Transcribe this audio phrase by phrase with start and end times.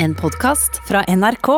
[0.00, 1.48] En podkast fra NRK.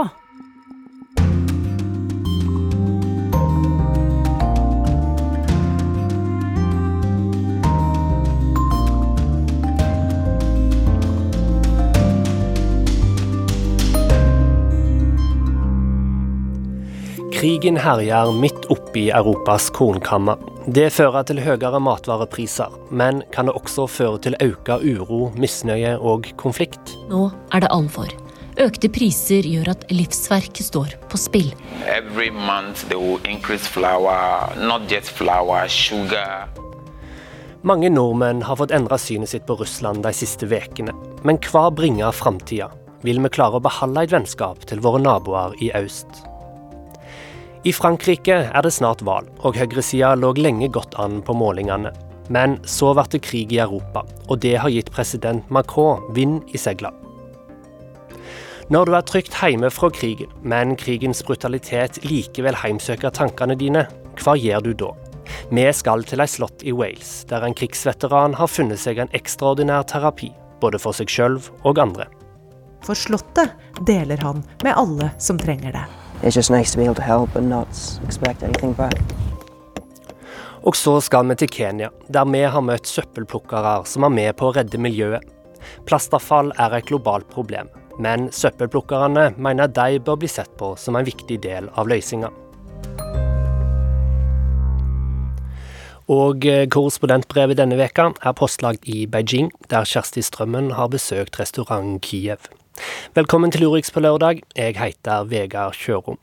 [17.33, 20.41] Krigen herjer midt oppi Europas kornkammer.
[20.65, 26.33] Det fører til høyere matvarepriser, men kan det også føre til økt uro, misnøye og
[26.41, 26.97] konflikt?
[27.13, 28.20] Nå er det alvor.
[28.61, 31.47] Økte priser gjør at livsverk står på spill.
[31.89, 34.53] Every month they will increase flour,
[35.17, 36.51] flour, sugar.
[37.63, 40.93] Mange nordmenn har fått endra synet sitt på Russland de siste ukene.
[41.25, 42.69] Men hva bringer framtida?
[43.01, 46.21] Vil vi klare å beholde et vennskap til våre naboer i øst?
[47.65, 51.97] I Frankrike er det snart valg, og høyresida lå lenge godt an på målingene.
[52.29, 56.61] Men så ble det krig i Europa, og det har gitt president Macron vind i
[56.61, 57.00] seilene.
[58.71, 63.81] Når du er trygt hjemme fra krigen, men krigens brutalitet likevel heimsøker tankene dine,
[64.23, 64.91] hva gjør du da?
[65.51, 69.89] Vi skal til ei slott i Wales, der en krigsveteran har funnet seg en ekstraordinær
[69.91, 70.31] terapi,
[70.63, 72.07] både for seg sjøl og andre.
[72.87, 73.57] For slottet
[73.91, 75.85] deler han med alle som trenger det.
[76.23, 77.75] It's just nice to be able to help and not
[78.07, 79.03] expect anything back.
[80.63, 84.47] Og så skal vi til Kenya, der vi har møtt søppelplukkere som er med på
[84.47, 85.27] å redde miljøet.
[85.91, 87.67] Plastavfall er et globalt problem,
[88.01, 92.33] men søppelplukkerne mener de bør bli sett på som en viktig del av løsninga.
[96.11, 102.01] Og eh, korrespondentbrevet denne veka er postlagt i Beijing, der Kjersti Strømmen har besøkt restaurant
[102.03, 102.49] Kiev.
[103.15, 104.41] Velkommen til Urix på lørdag.
[104.57, 106.19] Jeg heter Vegard Kjørom.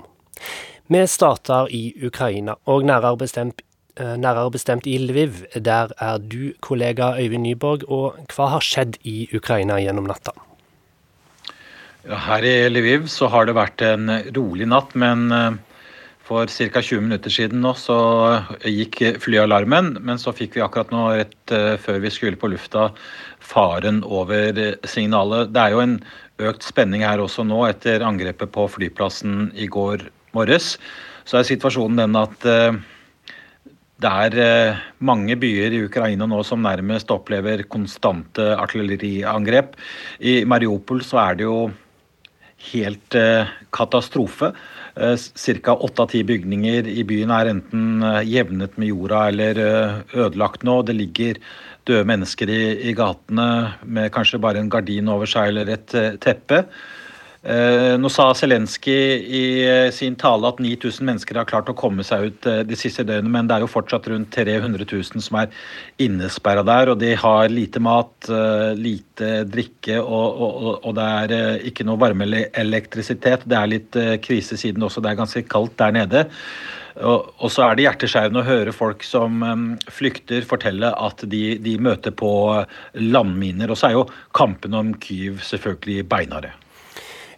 [0.92, 3.62] Vi starter i Ukraina, og nærere bestemt,
[3.96, 5.46] eh, nærere bestemt i Lviv.
[5.56, 10.36] Der er du kollega Øyvind Nyborg, og hva har skjedd i Ukraina gjennom natta?
[12.08, 15.58] Her i Lviv så har det vært en rolig natt, men eh,
[16.24, 16.80] for ca.
[16.80, 17.98] 20 minutter siden nå så
[18.64, 22.90] gikk flyalarmen, men så fikk vi akkurat nå, rett eh, før vi skulle på lufta,
[23.44, 25.52] faren over signalet.
[25.52, 25.98] Det er jo en
[26.48, 30.06] økt spenning her også nå etter angrepet på flyplassen i går
[30.38, 30.78] morges.
[31.28, 32.46] Så er situasjonen den at
[33.98, 39.76] det er mange byer i Ukraina nå som nærmest opplever konstante artilleriangrep.
[40.22, 41.58] I Mariupol så er det jo
[42.72, 44.52] helt uh, katastrofe.
[44.98, 45.74] Ca.
[45.76, 49.60] åtte av ti bygninger i byen er enten jevnet med jorda eller
[50.18, 50.80] ødelagt nå.
[50.82, 51.38] Det ligger
[51.86, 55.94] døde mennesker i, i, gatene med kanskje bare en gardin over seg eller et
[56.26, 56.64] teppe.
[57.48, 62.04] Uh, nå sa Zelenskyj i uh, sin tale at 9000 mennesker har klart å komme
[62.04, 65.54] seg ut de siste døgnene, men det er jo fortsatt rundt 300 000 som er
[66.04, 66.92] innesperra der.
[66.92, 68.32] Og de har lite mat,
[68.76, 73.48] lite drikke, og, og, og, det er ikke noe varme eller elektrisitet.
[73.48, 76.28] Det er litt krise siden også, det er ganske kaldt der nede.
[77.06, 81.76] Og, så er det hjerteskjærende å høre folk som um, flykter, fortelle at de, de,
[81.82, 82.32] møter på
[82.98, 83.72] landminer.
[83.72, 86.54] Og så er jo kampen om Kyiv selvfølgelig beinharde.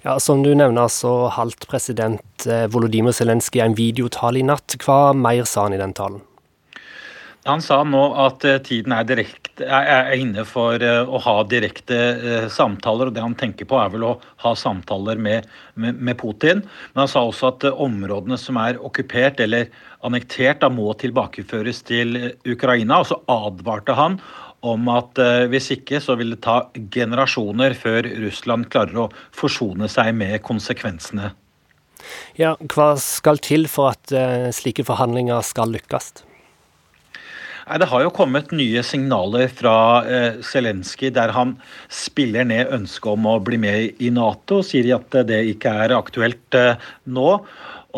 [0.10, 4.74] Ja, Som du nevner, så holdt president eh, Volodymyr Zelenskyj en videotale i natt.
[4.82, 6.24] Hva mer sa han i den talen?
[7.46, 12.50] Han sa nå at eh, tiden er, direkt, er inne for eh, å ha direkte
[12.50, 13.12] samtaler.
[13.12, 14.16] og Det han tenker på, er vel å
[14.48, 15.46] ha samtaler med,
[15.78, 16.66] med, med Putin.
[16.96, 19.70] Men han sa også at områdene som er okkupert eller
[20.02, 22.18] annektert, da må tilbakeføres til
[22.50, 23.04] Ukraina.
[23.04, 24.18] Og så advarte han
[24.66, 25.20] om at
[25.52, 26.58] hvis ikke så vil det ta
[26.92, 31.32] generasjoner før Russland klarer å forsone seg med konsekvensene.
[32.40, 34.12] Ja, Hva skal til for at
[34.56, 36.12] slike forhandlinger skal lykkes?
[37.70, 39.74] Nei, Det har jo kommet nye signaler fra
[40.10, 41.54] eh, Zelenskyj der han
[41.94, 46.58] spiller ned ønsket om å bli med i Nato, sier at det ikke er aktuelt
[46.58, 47.36] eh, nå.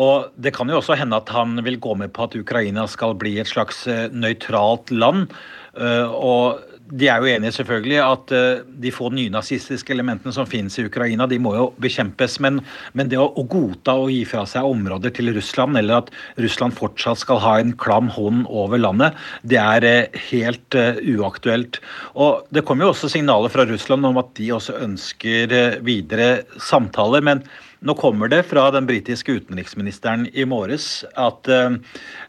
[0.02, 3.16] Og Det kan jo også hende at han vil gå med på at Ukraina skal
[3.16, 5.32] bli et slags eh, nøytralt land.
[5.72, 10.76] Uh, og de er jo enige selvfølgelig at uh, de få nynazistiske elementene som finnes
[10.76, 12.36] i Ukraina, de må jo bekjempes.
[12.44, 12.60] Men,
[12.92, 16.76] men det å, å, godta å gi fra seg områder til Russland, eller at Russland
[16.76, 19.16] fortsatt skal ha en klam hånd over landet,
[19.48, 21.80] det er uh, helt uh, uaktuelt.
[22.12, 27.24] Og Det kommer jo også signaler fra Russland om at de også ønsker videre samtaler.
[27.24, 27.46] men
[27.82, 31.74] nå kommer det fra den britiske utenriksministeren i morges at uh,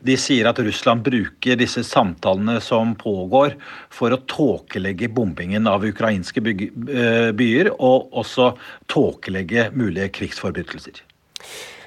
[0.02, 3.56] de sier at Russland bruker disse samtalene som pågår,
[3.94, 8.54] for å tåkelegge bombingen av ukrainske uh, byer, og også
[8.92, 11.04] tåkelegge mulige krigsforbrytelser.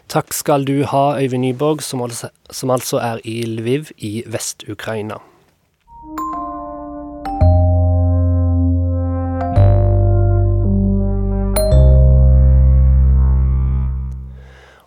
[0.06, 2.30] Takk skal du ha, Øyvind Nyborg, som altså,
[2.70, 5.18] altså er i Lviv i Vest-Ukraina.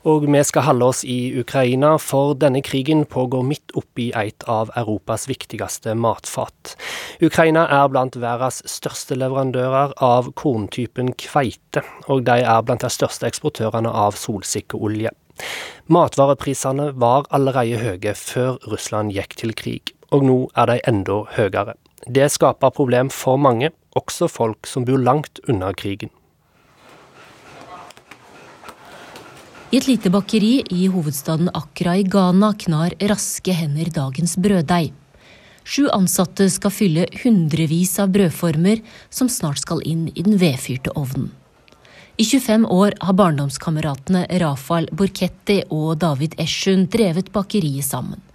[0.09, 4.71] Og vi skal holde oss i Ukraina, for denne krigen pågår midt oppi et av
[4.79, 6.73] Europas viktigste matfat.
[7.21, 13.29] Ukraina er blant verdens største leverandører av korntypen kveite, og de er blant de største
[13.29, 15.13] eksportørene av solsikkeolje.
[15.93, 21.77] Matvareprisene var allerede høye før Russland gikk til krig, og nå er de enda høyere.
[22.07, 26.09] Det skaper problem for mange, også folk som bor langt unna krigen.
[29.69, 34.95] I et lite bakeri i hovedstaden Accra i Ghana knar raske hender dagens brøddeig.
[35.61, 38.81] Sju ansatte skal fylle hundrevis av brødformer
[39.13, 41.29] som snart skal inn i den vedfyrte ovnen.
[42.17, 48.25] I 25 år har barndomskameratene Rafael Borchetti og David Eshun drevet bakeriet sammen.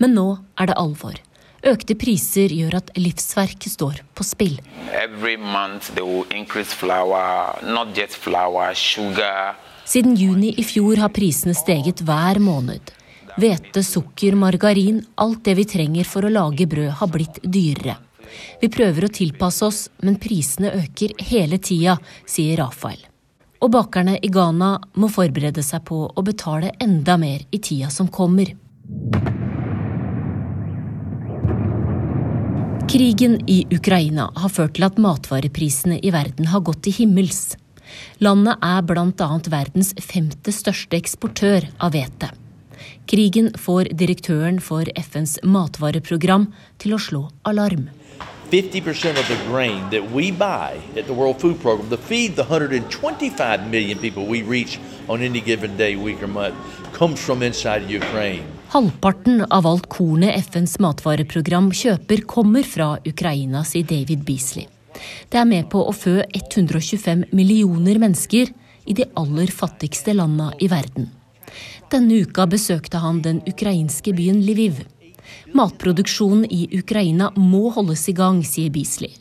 [0.00, 1.20] Men nå er det alvor.
[1.68, 4.56] Økte priser gjør at livsverket står på spill.
[4.88, 9.58] Every month they will increase flour, not just flour, sugar.
[9.88, 12.90] Siden juni i fjor har prisene steget hver måned.
[13.40, 17.94] Hvete, sukker, margarin, alt det vi trenger for å lage brød har blitt dyrere.
[18.60, 21.94] Vi prøver å tilpasse oss, men prisene øker hele tida,
[22.28, 23.00] sier Rafael.
[23.64, 28.10] Og bakerne i Ghana må forberede seg på å betale enda mer i tida som
[28.12, 28.50] kommer.
[32.92, 37.56] Krigen i Ukraina har ført til at matvareprisene i verden har gått til himmels.
[38.24, 39.30] Landet er bl.a.
[39.50, 42.32] verdens femte største eksportør av hvete.
[43.08, 47.88] Krigen får direktøren for FNs matvareprogram til å slå alarm.
[48.50, 52.44] 50% of the grain that we buy at the World Food Program to feed the
[52.44, 56.56] 125 million people we reach on any given day, week, or month
[56.92, 58.44] comes from inside Ukraine.
[58.68, 64.68] Halvparten av alt kornet FNs matvareprogram kjøper, kommer fra Ukraina, sier David Beasley.
[65.28, 68.52] Det er med på å fø 125 millioner mennesker
[68.88, 71.10] i de aller fattigste landa i verden.
[71.92, 74.82] Denne uka besøkte han den ukrainske byen Lviv.
[75.56, 79.12] Matproduksjonen i Ukraina må holdes i gang, sier Beasley.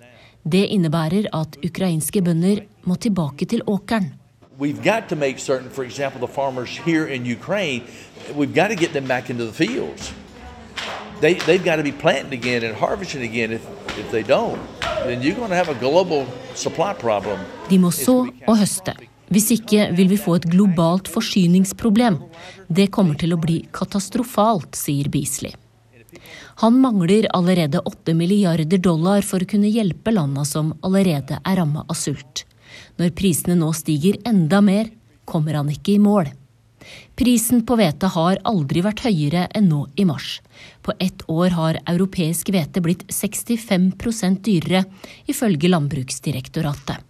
[0.43, 4.13] Det innebærer at ukrainske bønder må tilbake til åkeren.
[4.59, 7.83] We've got to make certain, for example, the farmers here in Ukraine,
[8.33, 10.13] we've got to get them back into the fields.
[11.21, 13.51] They, they've got to be planting again and harvesting again.
[13.51, 13.65] If,
[13.97, 14.59] if they don't,
[17.69, 18.95] De må så og høste.
[19.27, 22.17] Hvis ikke vil vi få et globalt forsyningsproblem.
[22.67, 25.53] Det kommer til å bli katastrofalt, sier Beasley.
[26.63, 31.85] Han mangler allerede 8 milliarder dollar for å kunne hjelpe landa som allerede er ramma
[31.85, 32.47] av sult.
[32.97, 34.89] Når prisene nå stiger enda mer,
[35.27, 36.31] kommer han ikke i mål.
[37.17, 40.39] Prisen på hvete har aldri vært høyere enn nå i mars.
[40.85, 44.83] På ett år har europeisk hvete blitt 65% dyrere,
[45.25, 47.03] ifølge Landbruksdirektoratet.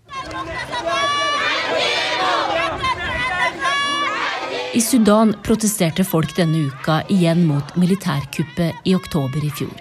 [4.77, 9.73] I Sudan protesterte folk denne uka igjen mot militærkuppet i oktober i fjor.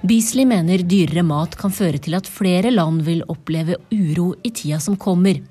[0.00, 4.80] Beasley mener dyrere mat kan føre til at flere land vil oppleve uro i tida
[4.80, 5.42] som kommer.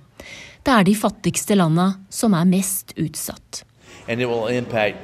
[0.65, 3.61] Det er de fattigste landa som er mest utsatt.
[4.09, 4.97] And it will impact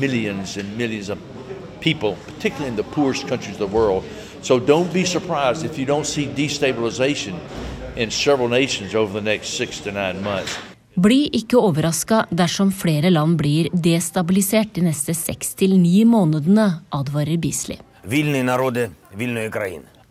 [0.00, 1.18] millions and millions of
[1.80, 4.04] people, particularly in the poorest countries of the world.
[4.42, 7.34] So don't be surprised if you don't see destabilization
[7.96, 10.58] in several nations over the next six to nine months.
[10.96, 17.36] Bli ikke overraska dersom flere land blir destabilisert de neste seks til ni månedene, advarer
[17.36, 17.76] Bisli.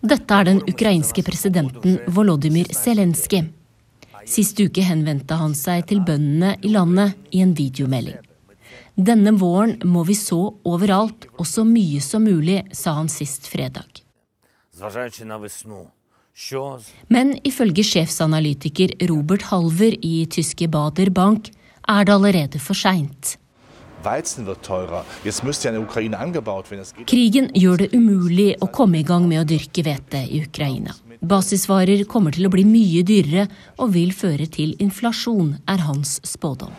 [0.06, 3.48] Dette er den ukrainske presidenten Volodymyr Zelenskyj.
[4.30, 8.22] Sist uke henvendte han seg til bøndene i landet i en videomelding.
[8.96, 14.02] Denne våren må vi så overalt og så mye som mulig, sa han sist fredag.
[17.08, 21.52] Men ifølge sjefsanalytiker Robert Halver i tyske Bader Bank
[21.88, 23.36] er det allerede for seint.
[27.12, 30.96] Krigen gjør det umulig å komme i gang med å dyrke hvete i Ukraina.
[31.26, 33.48] Basisvarer kommer til å bli mye dyrere
[33.80, 36.76] og vil føre til inflasjon, er hans spådom.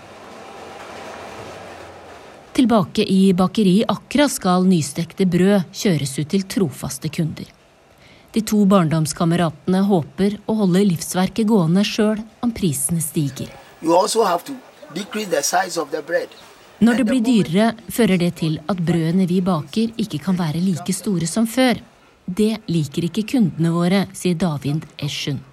[2.57, 7.51] Tilbake i bakeriet Akra skal nystekte brød kjøres ut til trofaste kunder.
[8.33, 13.53] De to barndomskameratene håper å holde livsverket gående sjøl om prisene stiger.
[16.81, 20.97] Når det blir dyrere, fører det til at brødene vi baker ikke kan være like
[20.97, 21.85] store som før.
[22.25, 25.45] Det liker ikke kundene våre, sier David Eshun.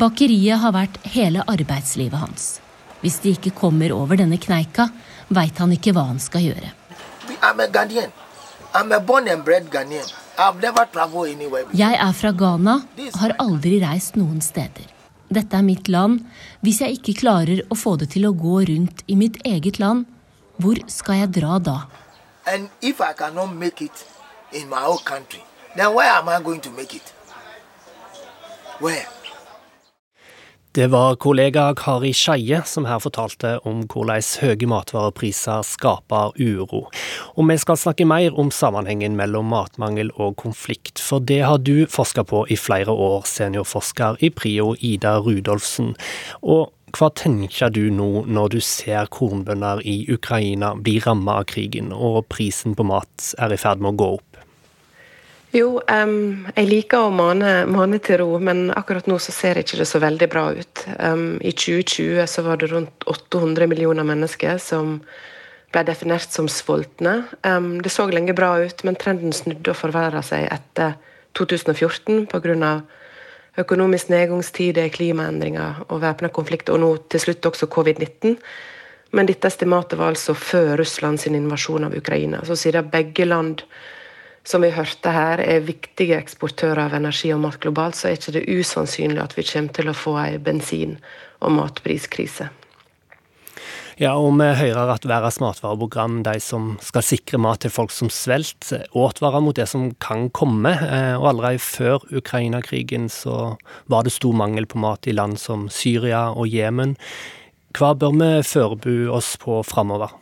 [0.00, 2.58] Bakeriet har vært hele arbeidslivet hans.
[3.00, 4.88] Hvis de ikke kommer over denne kneika,
[5.28, 6.70] veit han ikke hva han skal gjøre.
[11.72, 12.78] Jeg er fra Ghana,
[13.20, 14.86] har aldri reist noen steder.
[15.30, 16.24] dette er mitt land.
[16.64, 20.06] Hvis jeg ikke klarer å få det til å gå rundt i mitt eget land,
[20.60, 21.78] hvor skal jeg dra da?
[25.04, 25.42] Country,
[25.76, 27.14] then where am I going to make it?
[28.80, 29.06] Where?
[30.72, 36.84] Det var kollega Kari Skeie som her fortalte om hvordan høye matvarepriser skaper uro.
[37.34, 41.88] Og vi skal snakke mer om sammenhengen mellom matmangel og konflikt, for det har du
[41.90, 45.96] forska på i flere år, seniorforsker i Prio Ida Rudolfsen.
[46.46, 51.90] Og hva tenker du nå når du ser kornbønder i Ukraina bli rammet av krigen,
[51.90, 54.29] og prisen på mat er i ferd med å gå opp?
[55.50, 59.80] Jo, um, jeg liker å mane, mane, til ro, men akkurat nå så ser ikke
[59.80, 60.84] det så veldig bra ut.
[61.02, 65.00] Um, I 2020 så var det rundt 800 millioner mennesker som
[65.74, 67.24] ble definert som sultne.
[67.42, 70.94] Um, det så lenge bra ut, men trenden snudde og forverra seg etter
[71.38, 72.72] 2014 pga.
[73.58, 78.38] økonomisk nedgangstid, klimaendringer og væpna konflikt, og nå til slutt også covid-19.
[79.10, 82.44] Men dette estimatet var altså før Russland sin invasjon av Ukraina.
[82.46, 83.66] Så siden begge land
[84.44, 88.38] som vi hørte her, er viktige eksportører av energi og mat globalt, så er ikke
[88.38, 90.98] det usannsynlig at vi kommer til å få ei bensin-
[91.40, 92.48] og matpriskrise.
[94.00, 98.08] Ja, og vi hører at Verdens matvareprogram, de som skal sikre mat til folk som
[98.08, 100.72] svelter, advarer mot det som kan komme.
[100.72, 103.58] Eh, og allerede før Ukraina-krigen så
[103.92, 106.96] var det stor mangel på mat i land som Syria og Jemen.
[107.76, 110.16] Hva bør vi forberede oss på framover?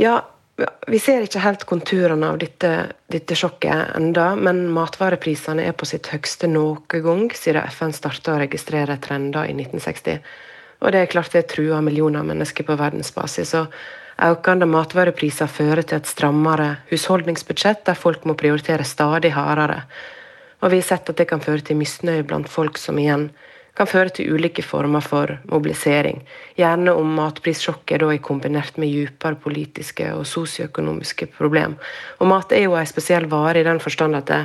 [0.00, 0.22] Ja,
[0.90, 2.70] vi ser ikke helt konturene av dette,
[3.12, 8.40] dette sjokket enda, men matvareprisene er på sitt høgste noen gang siden FN starta å
[8.42, 10.20] registrere trender i 1960.
[10.80, 13.54] Og det er klart det truer millioner av mennesker på verdensbasis.
[13.60, 13.72] og
[14.20, 19.84] Økende matvarepriser fører til et strammere husholdningsbudsjett, der folk må prioritere stadig hardere.
[20.60, 23.30] Og vi har sett at det kan føre til misnøye blant folk som igjen
[23.78, 26.20] kan føre til ulike former for mobilisering.
[26.58, 31.76] Gjerne om matprissjokket er kombinert med dypere politiske og sosioøkonomiske problem.
[32.18, 34.42] Og mat er jo en spesiell vare i den forstand at det,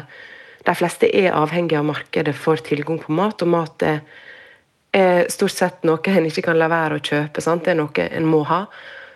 [0.65, 3.99] de fleste er avhengige av markedet for tilgang på mat, og mat er,
[4.93, 7.43] er stort sett noe en ikke kan la være å kjøpe.
[7.43, 7.65] Sant?
[7.65, 8.65] Det er noe en må ha.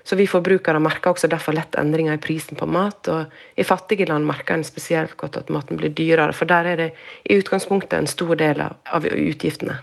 [0.04, 3.10] Så vi forbrukere merker også derfor lett endringer i prisen på mat.
[3.14, 6.82] Og i fattige land merker en spesielt godt at maten blir dyrere, for der er
[6.82, 6.90] det
[7.30, 9.80] i utgangspunktet en stor del av utgiftene.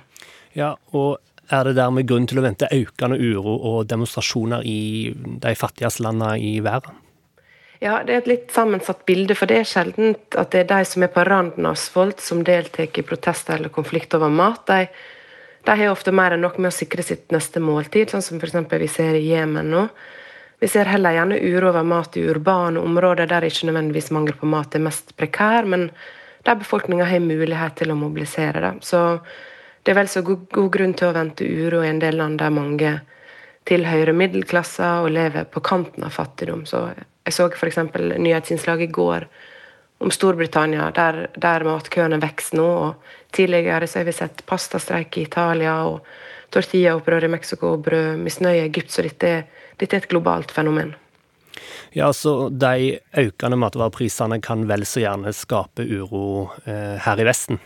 [0.57, 1.19] Ja, og
[1.53, 6.41] er det dermed grunn til å vente økende uro og demonstrasjoner i de fattigste landene
[6.43, 6.97] i verden?
[7.83, 10.89] Ja, det er et litt sammensatt bilde, for det er sjelden at det er de
[10.89, 14.65] som er på randen av svolt, som deltar i protester eller konflikt over mat.
[14.71, 14.87] De,
[15.69, 18.57] de har ofte mer enn nok med å sikre sitt neste måltid, sånn som f.eks.
[18.81, 19.87] vi ser i Jemen nå.
[20.59, 24.49] Vi ser heller gjerne uro over mat i urbane områder der ikke nødvendigvis mangel på
[24.49, 25.91] mat er mest prekær, men
[26.49, 28.63] der befolkninga har mulighet til å mobilisere.
[28.65, 28.89] det.
[28.89, 29.19] Så
[29.87, 32.41] det er vel så god, god grunn til å vente uro i en del land
[32.43, 32.97] der mange
[33.67, 36.65] tilhører middelklassen og lever på kanten av fattigdom.
[36.67, 37.79] Så jeg så f.eks.
[38.19, 39.29] nyhetsinnslag i går
[40.03, 42.67] om Storbritannia, der, der matkøene vokser nå.
[42.67, 46.03] og Tidligere så har vi sett pastastreik i Italia og
[46.55, 48.91] tortillaopprør i Mexico og brødmisnøye i Egypt.
[48.91, 49.33] Så dette,
[49.79, 50.97] dette er et globalt fenomen.
[51.95, 57.63] Ja, så De økende matvareprisene kan vel så gjerne skape uro eh, her i Vesten?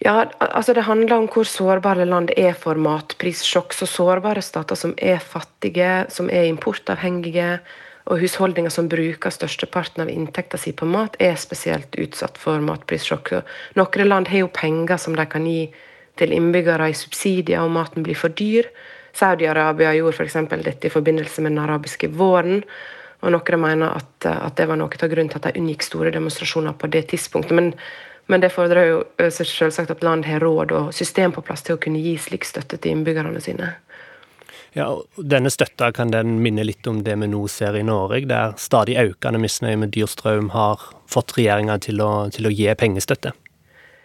[0.00, 3.74] Ja, altså Det handler om hvor sårbare land er for matprissjokk.
[3.76, 7.58] Så sårbare stater som er fattige, som er importavhengige,
[8.08, 13.34] og husholdninger som bruker størsteparten av inntekta si på mat, er spesielt utsatt for matprissjokk.
[13.76, 15.68] Noen land har jo penger som de kan gi
[16.18, 18.70] til innbyggere i subsidier om maten blir for dyr.
[19.12, 20.38] Saudi-Arabia gjorde f.eks.
[20.64, 22.64] dette i forbindelse med den arabiske våren.
[23.20, 26.12] Og noen mener at, at det var noe av grunnen til at de unngikk store
[26.14, 27.52] demonstrasjoner på det tidspunktet.
[27.56, 27.74] Men
[28.26, 28.98] men det fordrer jo
[29.30, 32.78] selvsagt at land har råd og system på plass til å kunne gi slik støtte
[32.78, 33.74] til innbyggerne sine.
[34.72, 34.86] Ja,
[35.16, 38.98] Denne støtta kan den minne litt om det vi nå ser i Norge, der stadig
[39.02, 43.32] økende misnøye med dyr strøm har fått regjeringa til, til, å gi pengestøtte?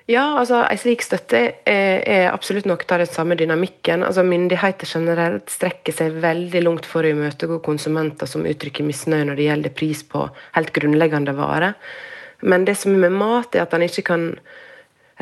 [0.09, 4.03] Ja, altså en slik støtte er, er absolutt noe av den samme dynamikken.
[4.05, 9.39] Altså Myndigheter generelt strekker seg veldig langt for å imøtegå konsumenter som uttrykker misnøye når
[9.39, 11.73] det gjelder pris på helt grunnleggende varer.
[12.41, 14.29] Men det som er med mat, er at en ikke kan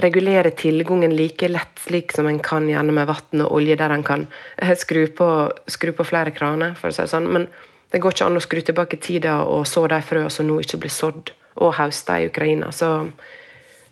[0.01, 4.25] regulere tilgangen like lett slik som en kan gjennom vann og olje, der en kan
[4.57, 5.27] eh, skru på,
[5.69, 6.73] skru på, flere kraner.
[6.79, 7.29] for å si det sånn.
[7.29, 7.47] Men
[7.93, 10.81] det går ikke an å skru tilbake tida og så de frøene som nå ikke
[10.81, 12.71] blir sådd og høsta i Ukraina.
[12.71, 12.89] Så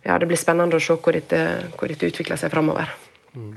[0.02, 2.90] ja, det blir spennende å se hvor dette, hvor dette utvikler seg framover.
[3.32, 3.54] Mm.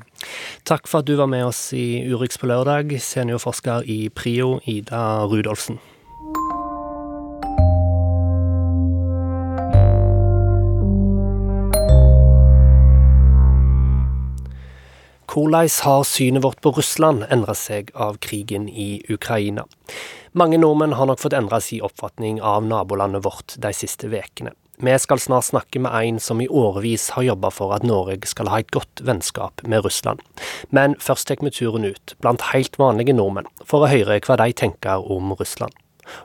[0.64, 5.26] Takk for at du var med oss i Urix på lørdag, seniorforsker i PRIO, Ida
[5.26, 5.80] Rudolfsen.
[15.36, 19.66] Hvordan har synet vårt på Russland endret seg av krigen i Ukraina?
[20.32, 24.54] Mange nordmenn har nok fått endra sin oppfatning av nabolandet vårt de siste ukene.
[24.80, 28.48] Vi skal snart snakke med en som i årevis har jobba for at Norge skal
[28.48, 30.24] ha et godt vennskap med Russland.
[30.72, 34.56] Men først tar vi turen ut blant helt vanlige nordmenn, for å høre hva de
[34.56, 35.76] tenker om Russland.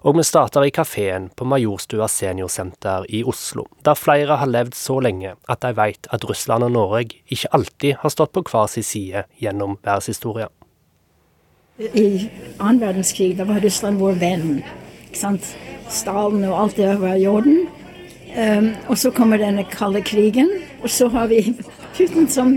[0.04, 5.00] Og vi starter i kafeen på Majorstua seniorsenter i Oslo, der flere har levd så
[5.04, 8.86] lenge at de vet at Russland og Norge ikke alltid har stått på hver sin
[8.86, 10.52] side gjennom verdenshistorien.
[11.82, 14.64] I annen verdenskrig da var Russland vår venn.
[15.08, 15.54] ikke sant?
[15.90, 17.68] Stalin og alt det var i orden.
[18.32, 20.48] Um, og så kommer denne kalde krigen,
[20.84, 21.42] og så har vi
[21.98, 22.56] Putin som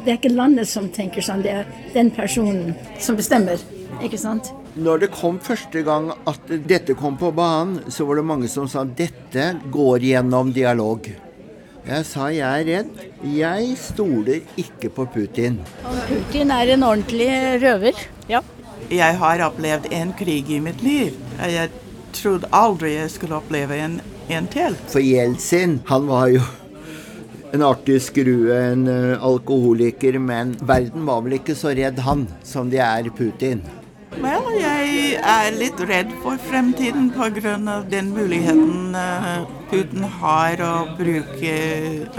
[0.00, 3.60] Det er ikke landet som tenker sånn, det er den personen som bestemmer.
[4.00, 4.52] Ikke sant?
[4.80, 8.68] Når det kom første gang at dette kom på banen, så var det mange som
[8.70, 11.10] sa dette går gjennom dialog.
[11.80, 13.04] Jeg sa jeg er redd.
[13.24, 15.58] Jeg stoler ikke på Putin.
[16.08, 17.28] Putin er en ordentlig
[17.62, 18.00] røver.
[18.30, 18.42] Ja.
[18.90, 21.16] Jeg har opplevd en krig i mitt liv.
[21.40, 21.70] Jeg
[22.16, 24.76] trodde aldri jeg skulle oppleve en, en til.
[24.92, 26.44] For Jeltsin, han var jo
[27.50, 28.86] en artig skrue, en
[29.18, 33.64] alkoholiker, men verden var vel ikke så redd han som de er Putin.
[34.20, 37.80] Vel, jeg er litt redd for fremtiden pga.
[37.88, 38.92] den muligheten
[39.70, 41.54] Putin har å bruke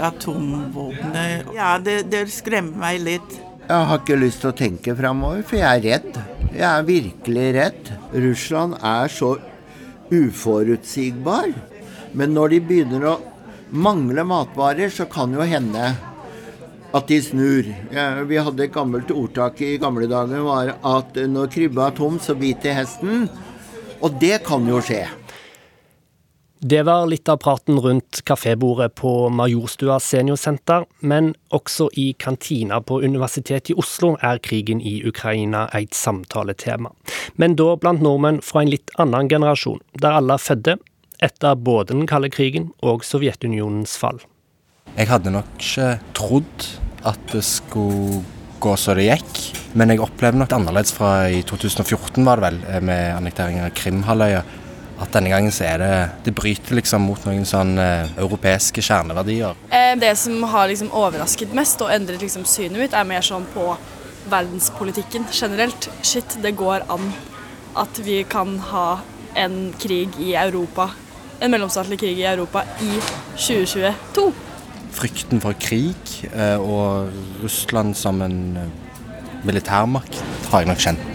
[0.02, 1.52] atomvåpenet.
[1.54, 3.38] Ja, det, det, skremmer meg litt.
[3.68, 6.20] Jeg har ikke lyst til å tenke framover, for jeg er redd.
[6.50, 7.92] Jeg er virkelig redd.
[8.26, 9.36] Russland er så
[10.10, 11.52] uforutsigbar.
[12.18, 13.18] Men når de begynner å
[13.70, 15.92] mangle matvarer, så kan jo hende
[16.92, 17.68] at de snur.
[17.94, 22.20] Ja, vi hadde et gammelt ordtak i gamle dager var at når krybba er tom,
[22.20, 23.26] så biter hesten.
[24.02, 25.04] Og det kan jo skje.
[26.62, 33.00] Det var litt av praten rundt kafébordet på Majorstua seniorsenter, men også i kantina på
[33.02, 36.92] Universitetet i Oslo er krigen i Ukraina et samtaletema.
[37.34, 40.76] Men da blant nordmenn fra en litt annen generasjon, der alle er fødte
[41.22, 44.22] etter både den kalde krigen og Sovjetunionens fall.
[44.92, 46.66] Jeg hadde nok ikke trodd
[47.08, 48.20] at det skulle
[48.62, 49.38] gå så det gikk,
[49.74, 53.72] men jeg opplevde nok det annerledes fra i 2014, var det vel, med annekteringen av
[53.74, 54.42] Krimhalvøya
[55.02, 55.94] at denne gangen så er det
[56.28, 59.56] Det bryter liksom mot noen sånn eh, europeiske kjerneverdier.
[59.72, 63.48] Eh, det som har liksom overrasket mest og endret liksom synet mitt, er mer sånn
[63.54, 63.72] på
[64.30, 65.88] verdenspolitikken generelt.
[66.06, 67.10] Shit, det går an
[67.80, 69.00] at vi kan ha
[69.34, 70.90] en krig i Europa,
[71.40, 72.92] en mellomstatlig krig i Europa i
[73.34, 74.51] 2022.
[74.92, 78.38] Frykten for krig eh, og Russland som en
[79.42, 80.20] militærmakt
[80.52, 81.08] har jeg nok kjent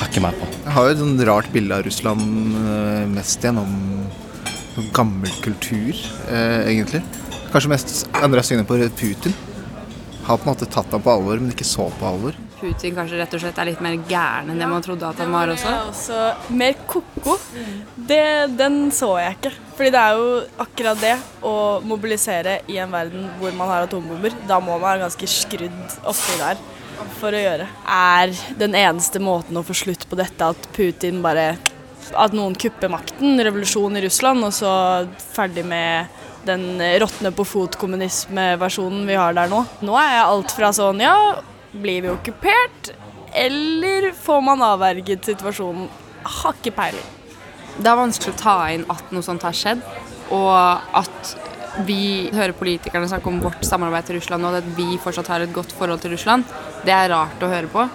[0.00, 0.48] hakket mer på.
[0.64, 2.24] Jeg har jo et sånn rart bilde av Russland
[3.14, 3.74] mest gjennom
[4.94, 5.94] gammel kultur,
[6.28, 7.02] eh, egentlig.
[7.52, 9.34] Kanskje mest endra synet på Putin.
[10.24, 12.34] Har på en måte tatt ham på alvor, men ikke så på alvor.
[12.64, 15.34] Putin kanskje rett og slett er litt mer gæren enn det man trodde at han
[15.34, 15.68] var også?
[15.68, 17.36] Ja, også mer ko-ko.
[18.08, 19.52] Den så jeg ikke.
[19.74, 20.30] Fordi det er jo
[20.64, 24.32] akkurat det å mobilisere i en verden hvor man har atombomber.
[24.48, 26.62] Da må man være ganske skrudd oppi der
[27.18, 27.68] for å gjøre.
[27.90, 31.54] Er den eneste måten å få slutt på dette at Putin bare
[32.20, 34.70] At noen kupper makten, revolusjon i Russland, og så
[35.32, 36.12] ferdig med
[36.44, 39.62] den råtne på fot-kommunisme-versjonen vi har der nå.
[39.80, 41.14] Nå er jeg alt fra sånn ja,
[41.82, 42.92] blir vi okkupert,
[43.34, 45.88] eller får man avverget situasjonen?
[46.24, 47.08] Har ikke peiling.
[47.74, 49.82] Det er vanskelig å ta inn at noe sånt har skjedd,
[50.32, 51.34] og at
[51.84, 55.52] vi hører politikerne snakke om vårt samarbeid til Russland og at vi fortsatt har et
[55.52, 56.46] godt forhold til Russland,
[56.86, 57.88] det er rart å høre på.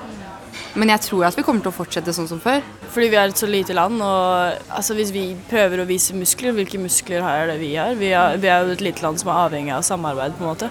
[0.78, 2.60] Men jeg tror at vi kommer til å fortsette sånn som før.
[2.92, 6.54] Fordi vi er et så lite land, og altså, hvis vi prøver å vise muskler,
[6.58, 7.96] hvilke muskler er det vi har?
[7.98, 10.52] Vi er, vi er jo et lite land som er avhengig av samarbeid, på en
[10.52, 10.70] måte.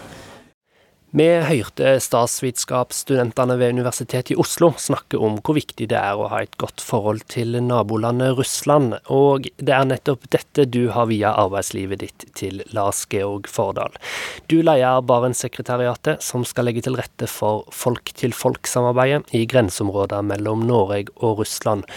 [1.18, 6.44] Vi hørte statsvitenskapsstudentene ved Universitetet i Oslo snakke om hvor viktig det er å ha
[6.44, 12.04] et godt forhold til nabolandet Russland, og det er nettopp dette du har via arbeidslivet
[12.04, 13.98] ditt til Lars Georg Fordal.
[14.46, 21.42] Du leder Barentssekretariatet, som skal legge til rette for folk-til-folk-samarbeidet i grenseområder mellom Norge og
[21.42, 21.88] Russland.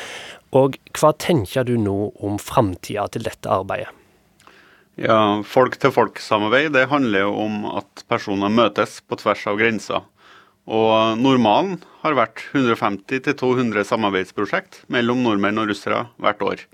[0.57, 3.93] Og hva tenker du nå om framtida til dette arbeidet?
[4.99, 10.03] Ja, Folk-til-folk-samarbeid det handler jo om at personer møtes på tvers av grenser.
[10.67, 16.65] Og normalen har vært 150-200 samarbeidsprosjekt mellom nordmenn og russere hvert år.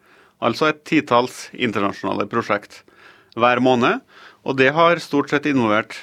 [0.42, 2.82] Altså et titalls internasjonale prosjekt
[3.38, 4.02] hver måned.
[4.46, 5.94] Og det har stort sett involvert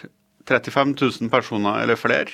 [0.46, 2.30] 35 000 personer eller flere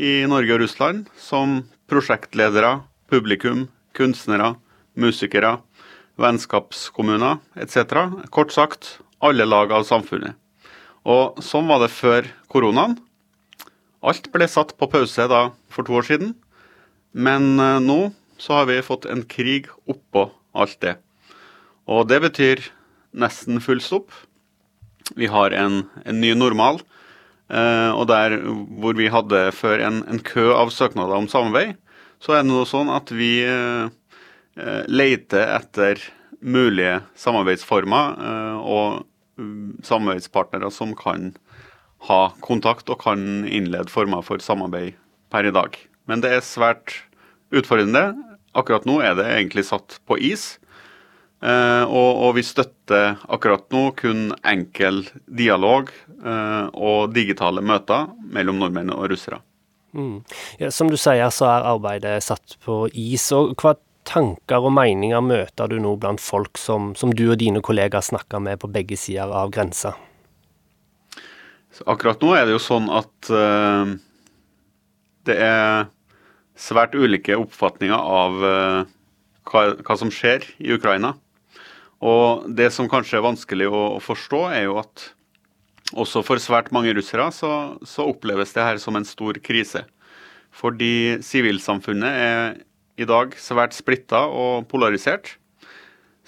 [0.00, 2.80] i Norge og Russland som prosjektledere,
[3.12, 4.54] publikum, kunstnere,
[4.98, 5.58] musikere,
[6.20, 8.08] vennskapskommuner etc.
[8.32, 10.36] Kort sagt alle lag av samfunnet.
[11.08, 12.96] Og sånn var det før koronaen.
[14.02, 16.34] Alt ble satt på pause da for to år siden,
[17.14, 20.26] men eh, nå så har vi fått en krig oppå
[20.58, 20.96] alt det.
[21.86, 22.62] Og det betyr
[23.12, 24.10] nesten full stopp.
[25.18, 26.80] Vi har en, en ny normal.
[27.52, 28.38] Eh, og der
[28.80, 31.76] hvor vi hadde før en, en, kø av søknader om samarbeid,
[32.22, 33.90] så er det nå sånn at vi eh,
[34.56, 36.00] eh leter etter
[36.40, 39.02] mulige samarbeidsformer eh, og
[39.38, 41.32] samarbeidspartnere som kan
[42.08, 44.98] ha kontakt og kan innlede former for samarbeid
[45.32, 45.76] per i dag.
[46.10, 46.98] Men det er svært
[47.54, 48.10] utfordrende.
[48.58, 50.56] Akkurat nå er det egentlig satt på is.
[51.42, 55.88] Eh, og, og, vi støtter akkurat nå kun enkel dialog
[56.22, 59.40] eh, og digitale møter mellom nordmenn og russere.
[59.92, 60.22] Mm.
[60.60, 63.26] Ja, som du sier, så er arbeidet satt på is.
[63.34, 63.74] og Hva
[64.08, 68.42] tanker og meninger møter du nå blant folk som, som du og dine kollegaer snakker
[68.42, 69.96] med på begge sider av grensa?
[71.88, 73.94] akkurat nå er det jo sånn at uh,
[75.24, 75.86] det er
[76.52, 78.34] svært ulike oppfatninger av
[79.48, 81.14] hva, hva som skjer i Ukraina.
[82.02, 85.08] Og det som kanskje er vanskelig å, forstå, er jo at
[85.92, 87.52] også for svært mange russere så,
[87.86, 89.84] så oppleves det her som en stor krise.
[90.52, 92.56] Fordi sivilsamfunnet er
[93.00, 95.36] i dag svært splitta og polarisert.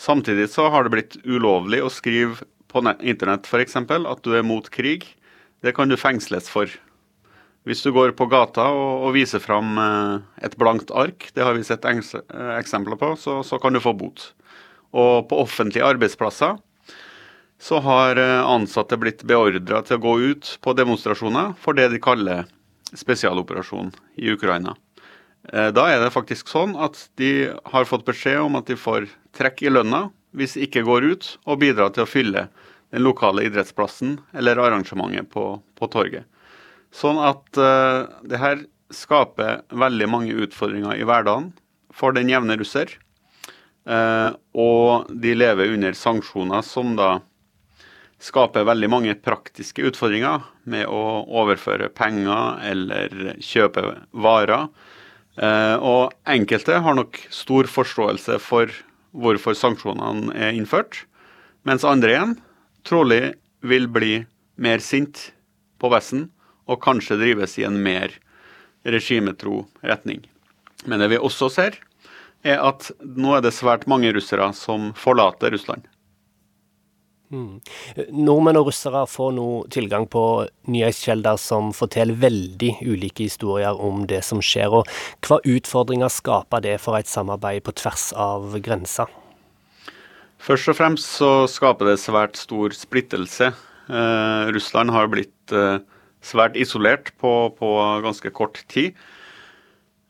[0.01, 3.77] Samtidig så har det blitt ulovlig å skrive på internett f.eks.
[3.77, 5.07] at du er mot krig.
[5.63, 6.71] Det kan du fengsles for.
[7.65, 11.55] Hvis du går på gata og, og viser fram eh, et blankt ark, det har
[11.57, 14.33] vi sett eksempler på, så, så kan du få bot.
[14.93, 16.59] Og på offentlige arbeidsplasser
[17.65, 22.03] så har eh, ansatte blitt beordra til å gå ut på demonstrasjoner for det de
[22.03, 22.45] kaller
[22.95, 24.77] spesialoperasjon i Ukraina.
[25.53, 29.09] Eh, da er det faktisk sånn at de har fått beskjed om at de får
[29.37, 32.47] trekk i lønna hvis de ikke går ut og bidrar til å fylle
[32.95, 36.25] den lokale idrettsplassen eller arrangementet på, på torget.
[36.95, 41.51] Sånn at uh, det her skaper veldig mange utfordringer i hverdagen
[41.95, 42.93] for den jevne russer.
[43.85, 47.17] Uh, og de lever under sanksjoner som da
[48.23, 54.71] skaper veldig mange praktiske utfordringer med å overføre penger eller kjøpe varer.
[55.35, 58.71] Eh, og enkelte har nok stor forståelse for
[59.15, 61.05] hvorfor sanksjonene er innført,
[61.67, 62.37] mens andre igjen
[62.87, 64.15] trolig vil bli
[64.61, 65.31] mer sint
[65.81, 66.29] på Vesten
[66.71, 68.13] og kanskje drives i en mer
[68.85, 70.23] regimetro retning.
[70.85, 71.79] Men det vi også ser,
[72.45, 75.87] er at nå er det svært mange russere som forlater Russland.
[77.33, 77.61] Mm.
[78.13, 84.21] Nordmenn og russere får nå tilgang på nyhetskjelder som forteller veldig ulike historier om det
[84.27, 84.75] som skjer.
[84.83, 84.91] og
[85.25, 89.09] Hva utfordringer skaper det for et samarbeid på tvers av grensa?
[90.45, 93.55] Først og fremst så skaper det svært stor splittelse.
[93.89, 95.81] Eh, Russland har blitt eh,
[96.25, 97.71] svært isolert på, på
[98.05, 98.93] ganske kort tid.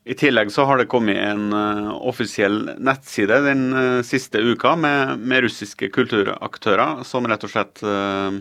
[0.05, 5.17] I tillegg så har det kommet en uh, offisiell nettside den uh, siste uka med,
[5.17, 8.37] med, russiske kulturaktører som rett og slett uh,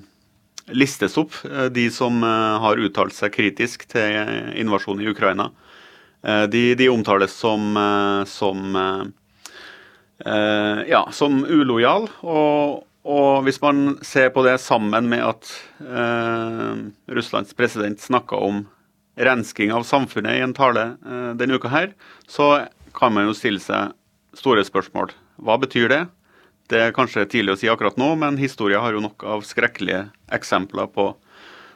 [0.76, 1.32] listes opp,
[1.76, 4.14] de som har uttalt seg kritisk til
[4.56, 5.50] invasjonen i Ukraina.
[6.48, 7.76] De, de, omtales som,
[8.24, 8.72] som
[10.88, 12.08] ja, som ulojal.
[12.24, 15.52] Og, og, hvis man ser på det sammen med at
[17.12, 18.64] Russlands president snakka om
[19.16, 21.92] rensking av samfunnet i en tale uh, denne uka her,
[22.26, 23.94] så kan man jo stille seg
[24.38, 25.12] store spørsmål.
[25.42, 26.02] Hva betyr det?
[26.70, 30.06] Det er kanskje tidlig å si akkurat nå, men historien har jo nok av skrekkelige
[30.32, 31.10] eksempler på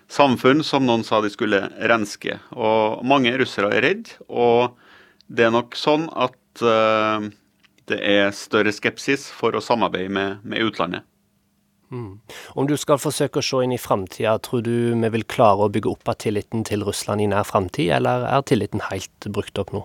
[0.08, 2.38] samfunn som noen sa de skulle renske.
[2.56, 4.78] Og mange russere er redd, og
[5.28, 7.28] det er nok sånn at uh,
[7.88, 11.04] det er større skepsis for å samarbeide med, med utlandet.
[11.90, 12.20] Mm.
[12.52, 15.72] Om du skal forsøke å se inn i framtida, tror du vi vil klare å
[15.72, 19.72] bygge opp av tilliten til Russland i nær framtid, eller er tilliten helt brukt opp
[19.72, 19.84] nå?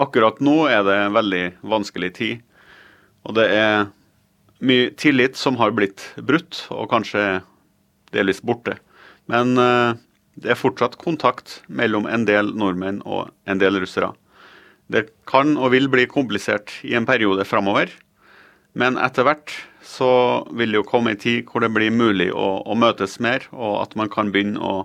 [0.00, 2.44] Akkurat nå er det en veldig vanskelig tid.
[3.28, 3.90] Og det er
[4.64, 7.42] mye tillit som har blitt brutt, og kanskje
[8.14, 8.78] delvis borte.
[9.30, 9.98] Men uh,
[10.40, 14.12] det er fortsatt kontakt mellom en del nordmenn og en del russere.
[14.90, 17.92] Det kan og vil bli komplisert i en periode framover,
[18.74, 19.52] men etter hvert
[19.90, 20.10] så
[20.54, 23.80] vil det jo komme en tid hvor det blir mulig å, å, møtes mer, og
[23.82, 24.84] at man kan begynne å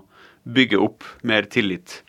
[0.56, 2.00] bygge opp mer tillit.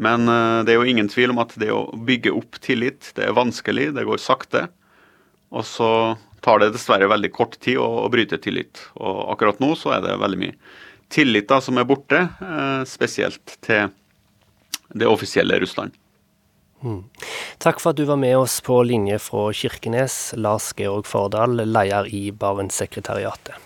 [0.00, 3.28] Men uh, det er jo ingen tvil om at det å bygge opp tillit, det
[3.28, 4.66] er vanskelig, det går sakte.
[5.54, 5.90] Og så
[6.42, 8.82] tar det dessverre veldig kort tid å, å bryte tillit.
[8.98, 10.56] Og akkurat nå så er det veldig mye
[11.10, 13.90] tillit da som er borte, uh, spesielt til
[14.90, 15.94] det offisielle Russland.
[17.60, 22.08] Takk for at du var med oss på linje fra Kirkenes, Lars Georg Fordal, leder
[22.08, 23.58] i Barentssekretariatet.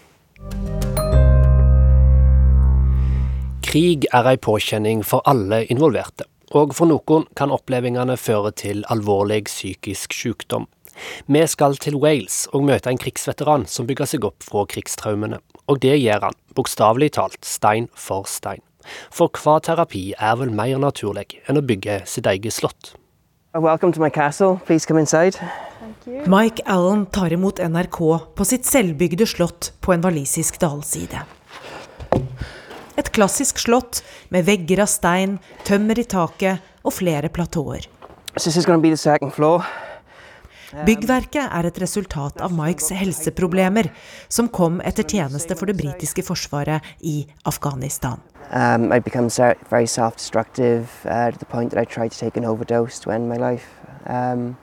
[3.65, 9.45] Krig er ei påkjenning for alle involverte, og for noen kan opplevelsene føre til alvorlig
[9.49, 10.69] psykisk sykdom.
[11.27, 15.81] Vi skal til Wales og møte en krigsveteran som bygger seg opp fra krigstraumene, og
[15.83, 18.63] det gjør han, bokstavelig talt, stein for stein.
[19.11, 22.95] For hva terapi er vel mer naturlig enn å bygge sitt eget slott?
[26.27, 27.99] Mike Allen tar imot NRK
[28.35, 31.21] på sitt selvbygde slott på en walisisk dalside.
[32.99, 34.03] Et klassisk slott
[34.35, 37.87] med vegger av stein, tømmer i taket og flere platåer.
[38.35, 38.51] So
[40.83, 43.93] Byggverket er et resultat av Mikes helseproblemer,
[44.29, 48.19] som kom etter tjeneste for det britiske forsvaret i Afghanistan.
[48.51, 48.91] Um,
[49.71, 53.29] very self-destructive uh, to the point that I tried to take an overdose to end
[53.29, 53.67] my life.
[54.07, 54.57] Um,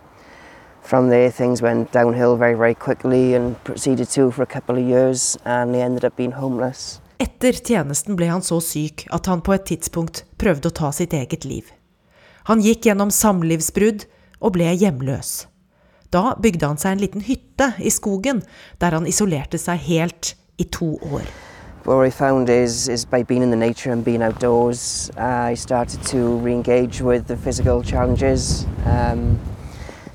[0.81, 4.83] from there, things went downhill very, very quickly and proceeded to for a couple of
[4.83, 6.99] years, and I ended up being homeless.
[7.19, 11.13] Etter tjenesten ble han så syk at han på et tidspunkt prøvde å ta sitt
[11.13, 11.69] eget liv.
[12.49, 14.07] Han gikk gjennom samlivsbrudd
[14.41, 15.50] og ble hjemløs.
[16.11, 18.41] Da bygde han seg en liten hytte i skogen,
[18.83, 21.23] der han isolerte seg helt i to år.
[21.85, 25.55] What I found is, is by being in the nature and being outdoors, uh, I
[25.55, 28.67] started to re-engage with the physical challenges.
[28.85, 29.39] Um,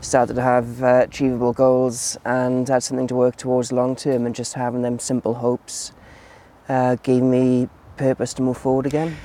[0.00, 4.34] started to have uh, achievable goals and had something to work towards long term, and
[4.34, 5.92] just having them simple hopes
[6.68, 9.16] uh, gave me purpose to move forward again.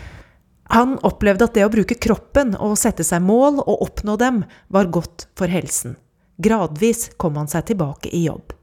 [0.71, 4.88] Han opplevde at det å bruke kroppen og sette seg mål og oppnå dem, var
[4.88, 5.97] godt for helsen.
[6.41, 8.54] Gradvis kom han seg tilbake i jobb.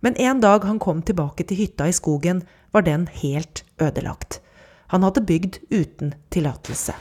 [0.00, 2.40] Men en dag han kom tilbake til hytta i skogen,
[2.72, 4.40] var den helt ødelagt.
[4.86, 6.94] Han hadde bygd uten tillatelse.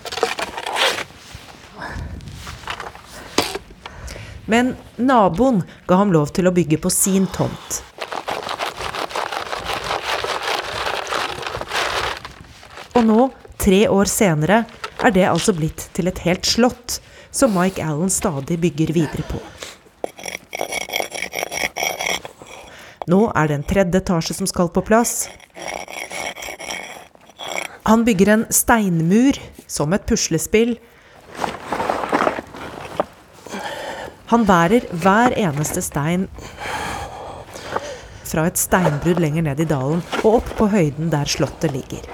[4.52, 7.80] Men naboen ga ham lov til å bygge på sin tomt.
[13.00, 14.66] Og nå, tre år senere,
[15.00, 17.00] er det altså blitt til et helt slott,
[17.32, 19.40] som Mike Allen stadig bygger videre på.
[23.12, 25.28] Nå er det en tredje etasje som skal på plass.
[27.90, 30.78] Han bygger en steinmur, som et puslespill.
[34.32, 36.30] Han bærer hver eneste stein
[38.32, 42.06] fra et steinbrudd lenger ned i dalen og opp på høyden der slottet ligger.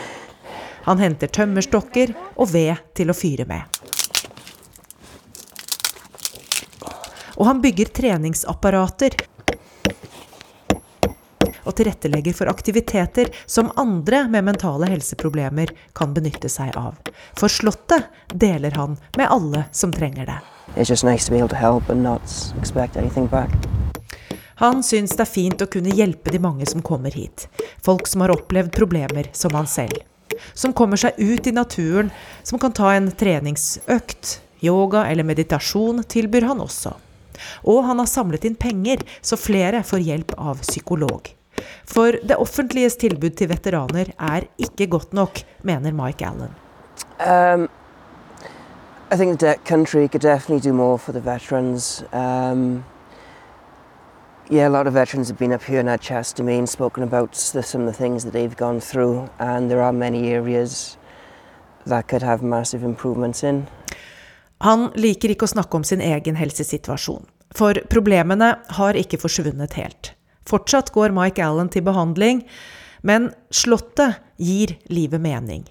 [0.88, 3.79] Han henter tømmerstokker og ved til å fyre med.
[7.40, 9.16] Og han bygger treningsapparater.
[11.64, 17.00] Og tilrettelegger for aktiviteter som andre med mentale helseproblemer kan benytte seg av.
[17.40, 20.40] For Slottet deler han med alle som trenger det.
[20.76, 22.22] it's just nice to be able to help and not
[22.60, 23.50] expect anything back.
[24.54, 27.48] Han syns det er fint å kunne hjelpe de mange som kommer hit.
[27.82, 29.96] Folk som har opplevd problemer som han selv.
[30.52, 32.10] Som kommer seg ut i naturen,
[32.42, 34.40] som kan ta en treningsøkt.
[34.60, 36.92] Yoga eller meditasjon tilbyr han også.
[37.64, 41.32] Og han har samlet inn penger, så flere får hjelp av psykolog.
[41.88, 46.54] For det offentliges tilbud til veteraner er ikke godt nok, mener Mike Allen.
[47.20, 47.68] Um,
[49.12, 52.04] I think the country could definitely do more for the veterans.
[52.12, 52.84] Um,
[54.48, 56.68] yeah, a lot of veterans have been up here and had chats to me and
[56.68, 60.28] spoken about the, some of the things that they've gone through, and there are many
[60.28, 60.96] areas
[61.86, 63.66] that could have massive improvements in.
[64.60, 67.22] Han liker ikke å snakke om sin egen helsesituasjon,
[67.56, 70.12] for problemene har ikke forsvunnet helt.
[70.48, 72.42] Fortsatt går Mike Allen til behandling,
[73.00, 75.64] men Slottet gir livet mening.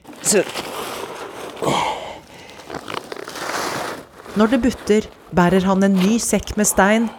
[4.40, 7.10] Når det butter, bærer han en ny sekk med stein,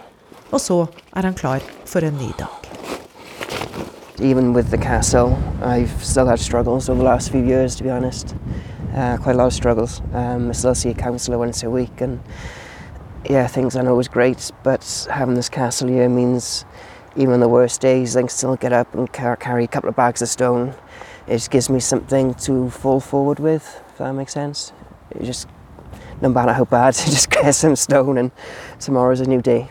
[0.50, 0.80] og så
[1.14, 2.66] er han klar for en ny dag.
[4.18, 7.90] Even with the castle, I've still had struggles over the last few years, to be
[7.90, 8.35] honest.
[8.94, 10.00] Uh, quite a lot of struggles.
[10.12, 12.20] Um, I still see a counsellor once a week, and
[13.29, 16.64] yeah, things aren't always great, but having this castle here means
[17.16, 19.88] even on the worst days, I can still get up and car- carry a couple
[19.88, 20.74] of bags of stone.
[21.26, 24.72] It just gives me something to fall forward with, if that makes sense.
[25.11, 25.46] It just,
[26.20, 28.33] no matter how bad, just get some stone, and
[28.81, 29.70] tomorrow's a new day.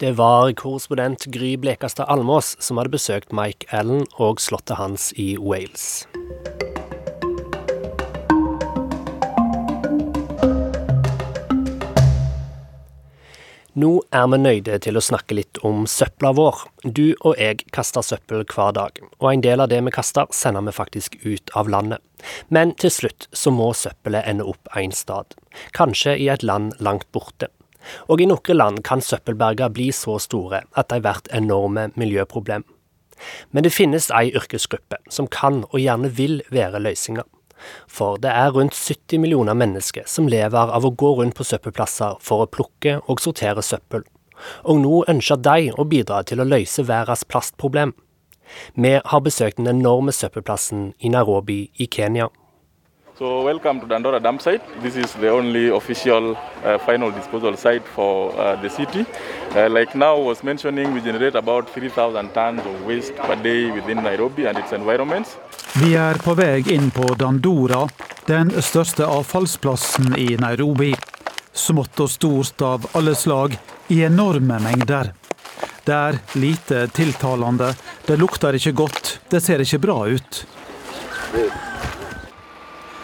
[0.00, 5.34] Det var korrespondent Gry Blekastad Almås som hadde besøkt Mike Allen og slottet hans i
[5.36, 6.06] Wales.
[13.76, 16.64] Nå er vi nøyde til å snakke litt om søpla vår.
[16.80, 20.64] Du og jeg kaster søppel hver dag, og en del av det vi kaster, sender
[20.64, 22.00] vi faktisk ut av landet.
[22.48, 25.36] Men til slutt så må søppelet ende opp en stad,
[25.76, 27.52] kanskje i et land langt borte.
[28.08, 32.64] Og i noen land kan søppelberger bli så store at de blir enorme miljøproblem.
[33.50, 37.26] Men det finnes ei yrkesgruppe som kan og gjerne vil være løsninga.
[37.88, 42.16] For det er rundt 70 millioner mennesker som lever av å gå rundt på søppelplasser
[42.24, 44.06] for å plukke og sortere søppel.
[44.64, 47.92] Og nå ønsker de å bidra til å løse verdens plastproblem.
[48.74, 52.30] Vi har besøkt den enorme søppelplassen i Nairobi i Kenya.
[53.20, 54.62] So welcome to Dandora Dam site.
[54.80, 59.04] This is the only official uh, final disposal site for uh, the city.
[59.54, 64.02] Uh, like now was mentioning, we generate about 3,000 tons of waste per day within
[64.02, 65.36] Nairobi and its environments.
[65.74, 67.82] Vi er på vei inn på Dandora,
[68.24, 70.94] den største avfallsplassen i Nairobi.
[71.52, 75.12] Smått og stort av alle slag, i enorme mengder.
[75.84, 77.74] Det er lite tiltalende,
[78.08, 80.46] det lukter ikke godt, det ser ikke bra ut.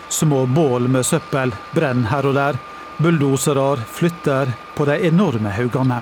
[0.09, 2.59] Små bål med søppel brenner her og der.
[3.03, 6.01] Bulldosere flytter på de enorme haugene.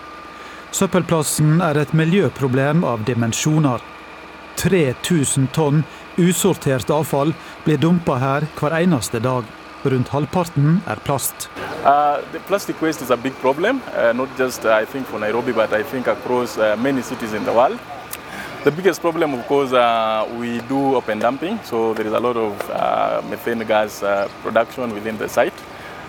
[0.75, 3.83] Søppelplassen er et miljøproblem av dimensjoner.
[4.61, 5.83] 3000 tonn
[6.19, 9.49] usortert avfall blir dumpa her hver eneste dag.
[9.85, 11.49] Rundt halvparten er plast.
[11.85, 15.53] Uh, plastic waste is a big problem, uh, not just uh, I think for Nairobi,
[15.53, 17.79] but I think across uh, many cities in the world.
[18.65, 22.35] The biggest problem, of course, uh, we do open dumping, so there is a lot
[22.35, 25.53] of uh, methane gas uh, production within the site.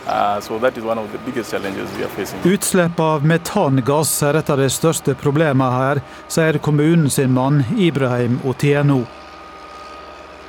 [0.07, 2.39] Uh, so that is one of the biggest challenges we are facing.
[2.45, 8.39] Utslipp av metangass er et av de største problemene her, sier kommunen sin mann Ibrahim
[8.47, 9.01] Otieno.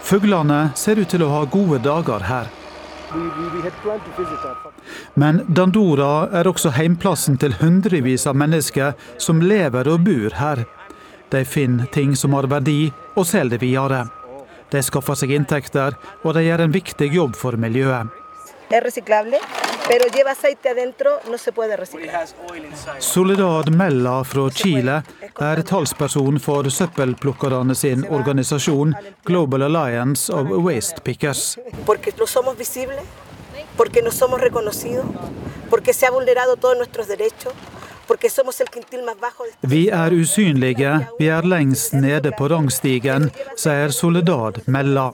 [0.07, 2.47] Fuglene ser ut til å ha gode dager her.
[5.15, 10.67] Men Dandora er også heimplassen til hundrevis av mennesker som lever og bor her.
[11.31, 14.05] De finner ting som har verdi, og selger det videre.
[14.71, 18.11] De skaffer seg inntekter, og de gjør en viktig jobb for miljøet.
[22.99, 24.97] Soledad Mella fra Chile
[25.51, 31.59] er talsperson for søppelplukkerne sin organisasjon Global Alliance of Waste Pickers.
[33.77, 35.05] porque no somos reconocidos,
[35.71, 37.53] porque se ha vulnerado todos nuestros derechos,
[39.61, 45.13] vi er usynlige, vi er lengst nede på rangstigen, sier Soledad Mella.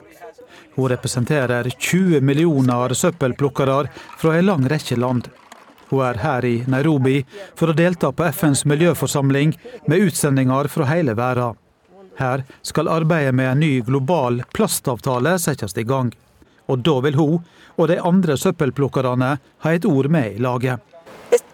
[0.75, 3.87] Hun representerer 20 millioner søppelplukkere
[4.21, 5.29] fra en lang rekke land.
[5.89, 7.19] Hun er her i Nairobi
[7.55, 9.53] for å delta på FNs miljøforsamling
[9.87, 11.57] med utsendinger fra hele verden.
[12.17, 16.13] Her skal arbeidet med en ny global plastavtale settes i gang.
[16.69, 17.41] Og da vil hun
[17.75, 20.79] og de andre søppelplukkerne ha et ord med i laget.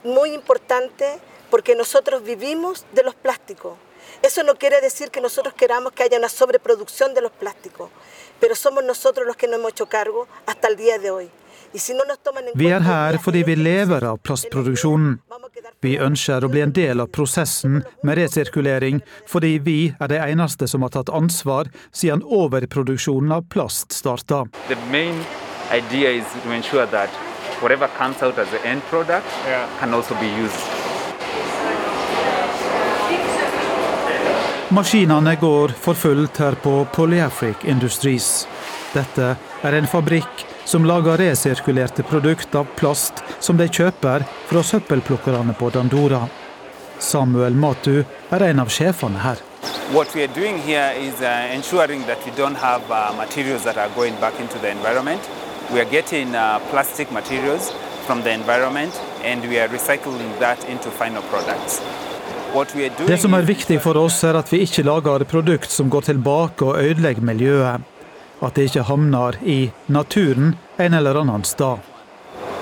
[0.03, 1.19] Muy importante
[1.49, 3.77] porque nosotros vivimos de los plásticos.
[4.21, 7.89] Eso no quiere decir que nosotros queramos que haya una sobreproducción de los plásticos,
[8.39, 11.31] pero somos nosotros los que nos hemos hecho cargo hasta el día de hoy.
[12.55, 15.19] Vi er her fordi vi lever av plastproduksjonen.
[15.81, 20.67] Vi ønsker å bli en del av prosessen med resirkulering, fordi vi er de eneste
[20.67, 24.45] som har tatt ansvar siden overproduksjonen av plast starta.
[27.61, 29.67] Whatever comes out as the end product yeah.
[29.81, 30.88] can also be used.
[34.71, 38.47] Maskinene går for fullt her på Polyafric Industries.
[38.93, 39.31] Dette
[39.65, 45.71] er en fabrikk som lager resirkulerte produkter av plast som de kjøper fra søppelplukkerne på
[45.73, 46.21] Dandora.
[46.99, 49.41] Samuel Matu er en av sjefene her.
[49.89, 53.77] What we are doing here is uh, ensuring that we don't have uh, materials that
[53.77, 55.21] are going back into the environment.
[55.73, 57.73] We are getting uh, plastic materials
[58.05, 61.81] from the environment and we are recycling that into final products.
[63.07, 66.65] Det som er viktig for oss, er at vi ikke lager produkt som går tilbake
[66.65, 67.81] og ødelegger miljøet.
[68.41, 71.77] At det ikke havner i naturen en eller annen sted.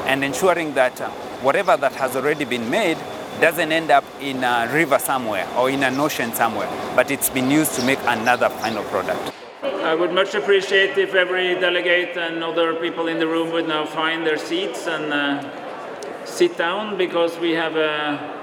[0.07, 1.07] And ensuring that uh,
[1.43, 2.97] whatever that has already been made
[3.41, 7.51] doesn't end up in a river somewhere or in an ocean somewhere, but it's been
[7.51, 9.19] used to make another final product.
[9.63, 13.85] I would much appreciate if every delegate and other people in the room would now
[13.85, 18.36] find their seats and uh, sit down because we have a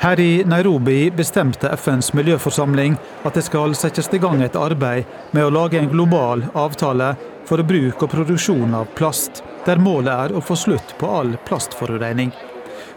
[0.00, 5.46] her i Nairobi bestemte FNs miljøforsamling at det skal settes i gang et arbeid med
[5.46, 7.14] å lage en global avtale
[7.48, 12.32] for bruk og produksjon av plast, der målet er å få slutt på all plastforurensning.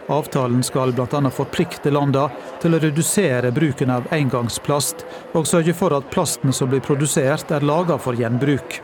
[0.07, 1.21] Avtalen skal bl.a.
[1.33, 2.29] forplikte landene
[2.61, 7.65] til å redusere bruken av engangsplast, og sørge for at plasten som blir produsert er
[7.65, 8.81] laga for gjenbruk.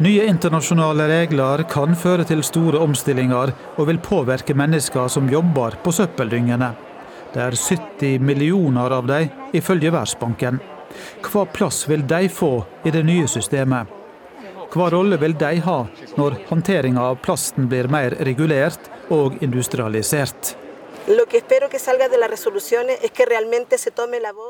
[0.00, 5.92] Nye internasjonale regler kan føre til store omstillinger og vil påvirke mennesker som jobber på
[5.92, 6.70] søppeldyngene.
[7.34, 10.56] Det er 70 millioner av dem, ifølge Verdensbanken.
[11.26, 13.92] Hva plass vil de få i det nye systemet?
[14.72, 15.76] Hva rolle vil de ha
[16.16, 20.54] når håndteringa av plasten blir mer regulert og industrialisert?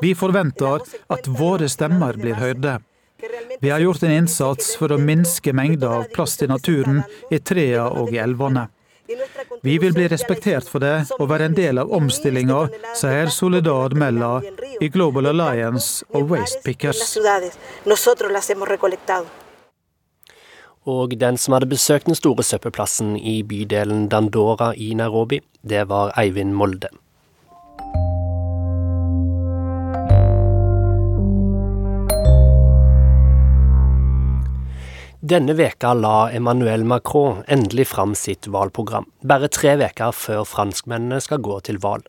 [0.01, 0.87] Vi forventer
[1.17, 2.77] at våre stemmer blir hørte.
[3.59, 7.87] Vi har gjort en innsats for å minske mengda av plast i naturen, i trea
[7.89, 8.67] og i elvene.
[9.61, 12.61] Vi vil bli respektert for det og være en del av omstillinga,
[12.97, 14.39] sier Soledad Mella
[14.81, 17.03] i Global Alliance og Waste Pickers.
[20.91, 26.15] Og den som hadde besøkt den store søppelplassen i bydelen Dandora i Nairobi, det var
[26.17, 26.89] Eivind Molde.
[35.31, 41.39] Denne veka la Emmanuel Macron endelig fram sitt valgprogram, bare tre veker før franskmennene skal
[41.39, 42.03] gå til valg.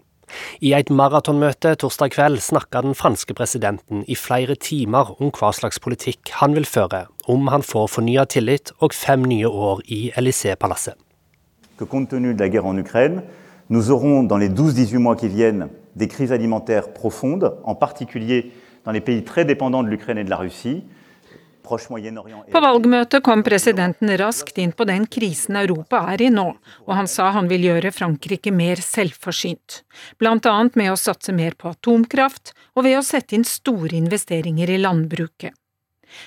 [0.58, 5.78] I et maratonmøte torsdag kveld snakka den franske presidenten i flere timer om hva slags
[5.84, 10.98] politikk han vil føre, om han får fornya tillit og fem nye år i Élysée-palasset.
[11.78, 13.22] Compte de
[13.68, 18.50] nous aurons dans les 12-18 mois qui viennent des crises alimentaires profondes, en particulier
[18.84, 20.82] dans les pays très dépendants de l'Ukraine et de la Russie.
[21.62, 26.48] På valgmøtet kom presidenten raskt inn på den krisen Europa er i nå,
[26.86, 29.82] og han sa han vil gjøre Frankrike mer selvforsynt,
[30.18, 34.74] blant annet med å satse mer på atomkraft og ved å sette inn store investeringer
[34.74, 35.54] i landbruket.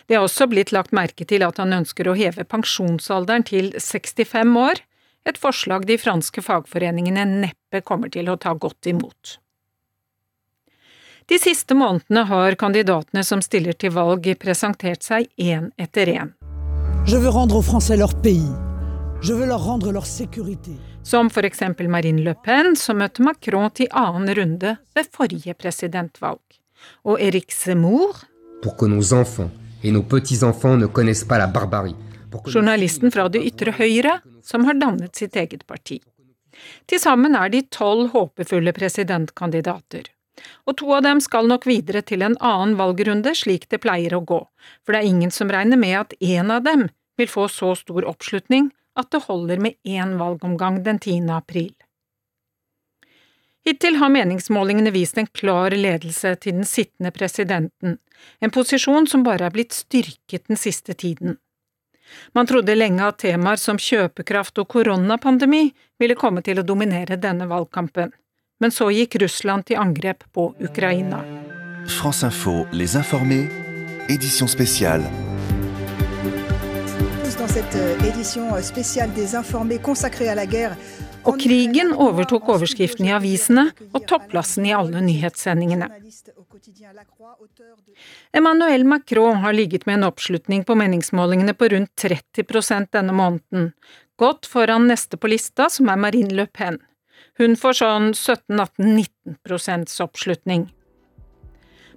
[0.08, 4.58] Det er også blitt lagt merke til at han ønsker å heve pensjonsalderen til 65
[4.58, 4.82] år,
[5.26, 9.40] et forslag de franske fagforeningene neppe kommer til å ta godt imot.
[11.26, 16.30] De siste månedene har kandidatene som stiller til valg, presentert seg én etter én.
[21.04, 26.44] Som for eksempel Marine Le Pen, som møtte Macron til annen runde ved forrige presidentvalg.
[27.10, 28.22] Og Eric Zemmour
[32.54, 36.02] Journalisten fra det ytre høyre, som har dannet sitt eget parti.
[36.86, 40.15] Til sammen er de tolv håpefulle presidentkandidater.
[40.68, 44.24] Og to av dem skal nok videre til en annen valgrunde, slik det pleier å
[44.24, 44.42] gå,
[44.84, 48.08] for det er ingen som regner med at én av dem vil få så stor
[48.10, 51.30] oppslutning at det holder med én valgomgang den 10.
[51.32, 51.74] april.
[53.66, 57.98] Hittil har meningsmålingene vist en klar ledelse til den sittende presidenten,
[58.40, 61.40] en posisjon som bare er blitt styrket den siste tiden.
[62.38, 65.64] Man trodde lenge at temaer som kjøpekraft og koronapandemi
[66.00, 68.14] ville komme til å dominere denne valgkampen.
[68.60, 71.20] Men så gikk Russland til angrep på Ukraina.
[71.88, 73.50] France Info, les informés,
[74.10, 75.04] édition spéciale.
[77.38, 80.78] Dans cette euh, édition euh, spéciale des informés consacrée à la guerre
[81.26, 85.90] og krigen overtok overskriften i avisene og topplassen i alle nyhetssendingene.
[88.34, 93.72] Emmanuel Macron har ligget med en oppslutning på meningsmålingene på rundt 30% denne måneden,
[94.22, 96.80] godt foran neste på lista, som er Marine Le Pen.
[97.36, 100.70] Hun får sånn 17-18-19 oppslutning.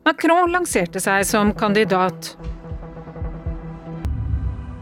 [0.03, 2.33] Macron lanserte seg som kandidat.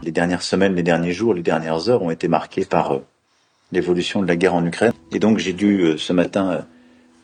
[0.01, 3.05] Les dernières semaines, les derniers jours, les dernières heures ont été marquées par euh,
[3.71, 4.93] l'évolution de la guerre en Ukraine.
[5.11, 6.61] Et donc j'ai dû euh, ce matin euh,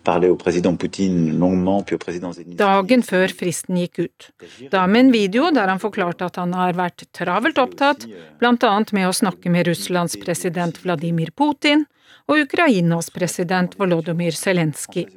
[0.03, 2.57] parler au président Poutine longuement, puis au président Zelenskyj.
[2.59, 4.29] Dagen før fristen gikk ut.
[4.69, 8.05] Da med en video der han forklarte at han har vært travelt opptatt,
[8.37, 8.73] bl.a.
[8.91, 11.87] med å snakke med Russlands president Vladimir Putin
[12.29, 15.07] og Ukrainas president Volodymyr Zelenskyj.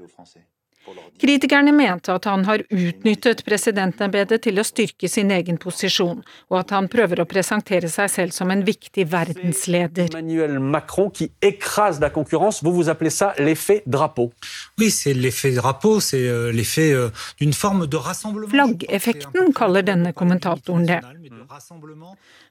[1.20, 6.20] Kritikerne mente at han har utnyttet presidentembetet til å styrke sin egen posisjon,
[6.52, 10.10] og at han prøver å presentere seg selv som en viktig verdensleder.
[10.12, 14.30] Emmanuel Macron qui écrase la concurrence, vous vous appelez ça l'effet drapeau.
[14.78, 17.08] Oui, c'est l'effet drapeau, c'est euh, l'effet euh,
[17.40, 18.52] d'une forme de rassemblement.
[18.52, 21.00] Flaggeffekten kaller denne kommentatoren det.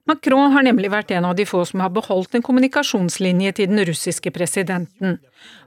[0.05, 3.81] Macron har nemlig vært en av de få som har beholdt en kommunikasjonslinje til den
[3.89, 5.17] russiske presidenten.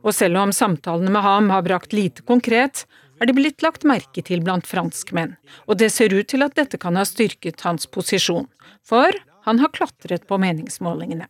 [0.06, 2.84] Og selv om samtalene med ham har brakt lite konkret,
[3.18, 5.34] er de blitt lagt merke til blant franskmenn,
[5.66, 8.46] og det ser ut til at dette kan ha styrket hans posisjon,
[8.86, 9.10] for
[9.42, 11.26] han har klatret på meningsmålingene.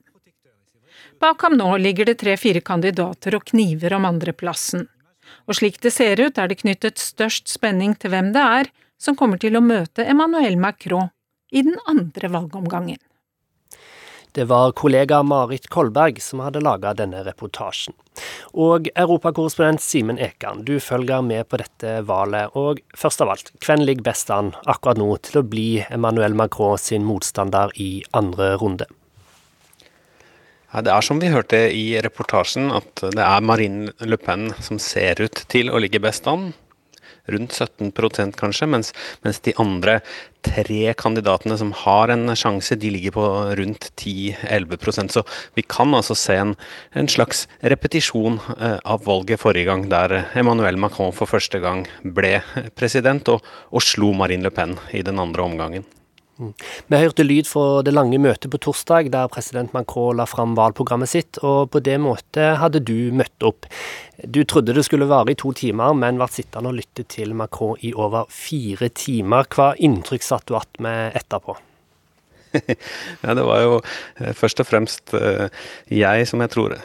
[1.18, 4.84] Bak ham nå ligger det tre-fire kandidater og kniver om andreplassen.
[5.48, 9.16] Og slik det ser ut, er det knyttet størst spenning til hvem det er som
[9.16, 11.08] kommer til å møte Emmanuel Macron
[11.50, 12.98] i den andre valgomgangen.
[14.32, 17.96] Det var kollega Marit Kolberg som hadde laga denne reportasjen.
[18.52, 22.52] Og europakorrespondent Simen Ekan, du følger med på dette valget.
[22.54, 26.78] Og først av alt, hvem ligger best an akkurat nå til å bli Emmanuel Macron
[26.78, 28.86] sin motstander i andre runde?
[30.68, 34.78] Ja, det er som vi hørte i reportasjen, at det er Marine Le Pen som
[34.78, 36.50] ser ut til å ligge best an.
[37.32, 38.92] Rundt 17% kanskje, mens,
[39.24, 39.98] mens de andre
[40.46, 43.26] tre kandidatene som har en sjanse, de ligger på
[43.58, 45.24] rundt 10-11% Så
[45.58, 46.54] vi kan altså se en,
[46.94, 52.38] en slags repetisjon eh, av valget forrige gang, der Emmanuel Macron for første gang ble
[52.78, 55.86] president og, og slo Marine Le Pen i den andre omgangen.
[56.38, 56.52] Mm.
[56.86, 61.10] Vi hørte lyd fra det lange møtet på torsdag, der president Macron la fram valgprogrammet
[61.10, 63.66] sitt, og på det måtet hadde du møtt opp.
[64.22, 67.78] Du trodde det skulle vare i to timer, men ble sittende og lytte til Macron
[67.82, 69.50] i over fire timer.
[69.50, 71.58] Hva inntrykk satt du igjen med etterpå?
[73.24, 75.48] ja, det var jo eh, først og fremst eh,
[75.92, 76.76] jeg, som jeg tror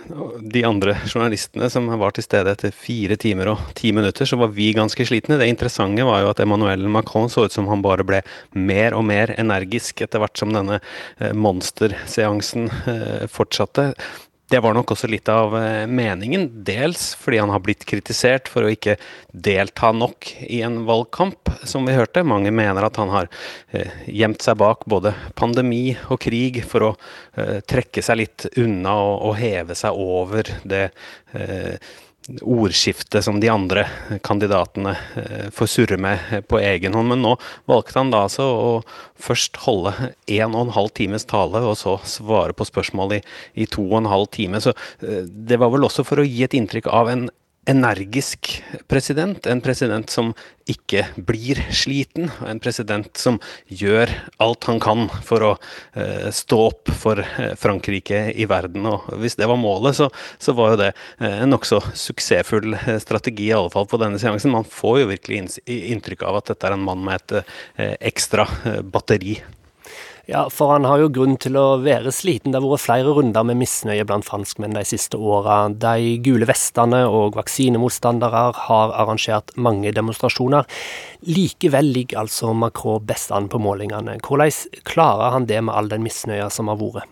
[0.54, 4.54] de andre journalistene som var til stede etter fire timer og ti minutter, så var
[4.56, 5.40] vi ganske slitne.
[5.42, 9.06] Det interessante var jo at Emmanuel Macron så ut som han bare ble mer og
[9.10, 10.80] mer energisk etter hvert som denne
[11.20, 12.70] eh, monsterseansen
[13.32, 13.92] fortsatte.
[14.54, 18.62] Det var nok også litt av eh, meningen, dels fordi han har blitt kritisert for
[18.62, 19.00] å ikke
[19.34, 22.22] delta nok i en valgkamp, som vi hørte.
[22.22, 23.32] Mange mener at han har
[23.74, 28.94] eh, gjemt seg bak både pandemi og krig for å eh, trekke seg litt unna
[29.02, 30.84] og, heve seg over det
[32.42, 33.86] ordskiftet som de andre
[34.24, 37.12] kandidatene eh, får surre med på egen hånd.
[37.12, 37.36] Men nå
[37.70, 38.72] valgte han da altså å
[39.20, 43.22] først holde en og en halv times tale, og så svare på spørsmål i,
[43.54, 44.62] i to og en halv time.
[44.64, 47.28] Så eh, det var vel også for å gi et inntrykk av en
[47.66, 49.48] energisk president.
[49.48, 50.34] En president som
[50.70, 52.30] ikke blir sliten.
[52.48, 54.12] En president som gjør
[54.44, 55.52] alt han kan for å
[55.96, 58.88] eh, stå opp for uh, Frankrike i verden.
[58.90, 60.10] Og hvis det var målet, så,
[60.40, 64.54] så var jo det uh, en nokså suksessfull strategi, i alle fall på denne seansen.
[64.54, 68.48] Man får jo virkelig inntrykk av at dette er en mann med et ekstra
[68.84, 69.40] batteri.
[70.26, 72.54] Ja, for han har jo grunn til å være sliten.
[72.54, 75.66] Det har vært flere runder med misnøye blant franskmenn de siste åra.
[75.68, 80.70] De gule vestene og vaksinemotstandere har arrangert mange demonstrasjoner.
[81.28, 84.16] Likevel ligger altså Macron best an på målingene.
[84.24, 87.12] Hvordan klarer han det med all den misnøya som har vært?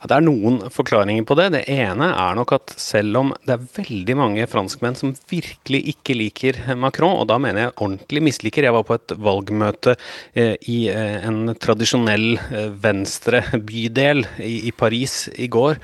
[0.00, 1.50] Det er noen forklaringer på det.
[1.52, 6.16] Det ene er nok at selv om det er veldig mange franskmenn som virkelig ikke
[6.16, 9.94] liker Macron, og da mener jeg ordentlig misliker Jeg var på et valgmøte
[10.32, 15.76] eh, i eh, en tradisjonell eh, venstre bydel i, Paris i går,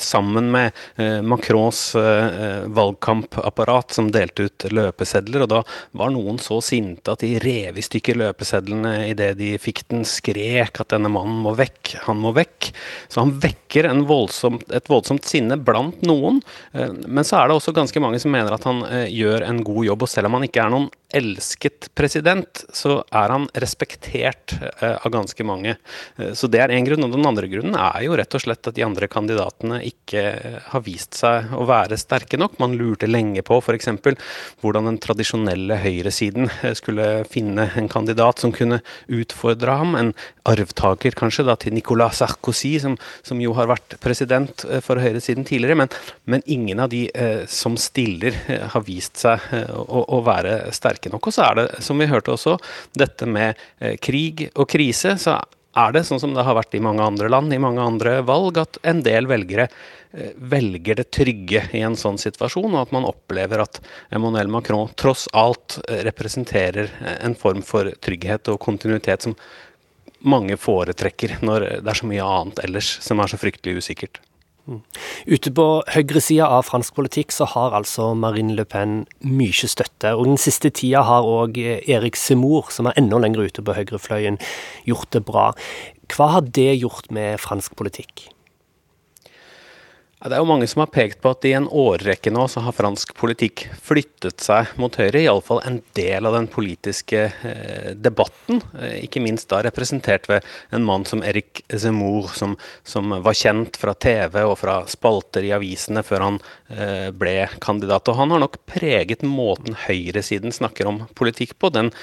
[0.00, 0.76] sammen med
[1.26, 5.44] Macrons valgkampapparat som delte ut løpesedler.
[5.44, 5.60] Og da
[5.98, 10.80] var noen så sinte at de rev i stykker løpesedlene idet de fikk den, skrek
[10.80, 12.70] at denne mannen må vekk, han må vekk.
[13.10, 16.40] Så han vekk vekker voldsomt, et voldsomt sinne blant noen.
[16.72, 19.62] Eh, men så er det også ganske mange som mener at han eh, gjør en
[19.66, 20.06] god jobb.
[20.06, 25.10] Og selv om han ikke er noen elsket president, så er han respektert eh, av
[25.12, 25.76] ganske mange.
[26.36, 27.04] Så det er én grunn.
[27.06, 30.24] Og den andre grunnen er jo rett og slett at de andre kandidatene ikke
[30.70, 32.58] har vist seg å være sterke nok.
[32.62, 33.90] Man lurte lenge på f.eks.
[34.62, 38.80] hvordan den tradisjonelle høyresiden skulle finne en kandidat som kunne
[39.10, 39.96] utfordre ham.
[39.98, 40.12] En
[40.48, 42.96] arvtaker kanskje da til Nicolas Sarkozy, som,
[43.26, 45.92] som jo har vært president eh, for høyresiden tidligere, men,
[46.30, 50.72] men ingen av de eh, som stiller, eh, har vist seg eh, å, å, være
[50.76, 51.30] sterke nok.
[51.30, 52.58] Og så er det, som vi hørte også,
[52.98, 55.16] dette med eh, krig og krise.
[55.16, 55.40] så
[55.80, 58.58] er det sånn som det har vært i mange andre land, i mange andre valg,
[58.58, 59.68] at en del velgere
[60.12, 63.80] eh, velger det trygge i en sånn situasjon, og at man opplever at
[64.12, 69.38] Emmanuel Macron tross alt representerer en form for trygghet og kontinuitet som
[70.20, 74.20] mange foretrekker når det er så mye annet ellers som er så fryktelig usikkert.
[74.68, 74.80] Mm.
[75.30, 80.14] Ute på høyresida av fransk politikk så har altså Marine Le Pen mye støtte.
[80.16, 84.40] Og den siste tida har òg Erik Semour, som er enda lenger ute på høyrefløyen,
[84.88, 85.50] gjort det bra.
[86.10, 88.28] Hva har det gjort med fransk politikk?
[90.20, 92.74] Det er jo mange som har pekt på at i en årrekke nå så har
[92.76, 95.22] fransk politikk flyttet seg mot høyre.
[95.22, 98.60] Iallfall en del av den politiske eh, debatten.
[98.76, 100.44] Eh, ikke minst da representert ved
[100.76, 105.54] en mann som Eric Zemmour, som, som, var kjent fra TV og fra spalter i
[105.56, 108.12] avisene før han eh, ble kandidat.
[108.12, 111.72] Og han har nok preget måten høyresiden snakker om politikk på.
[111.72, 111.94] Den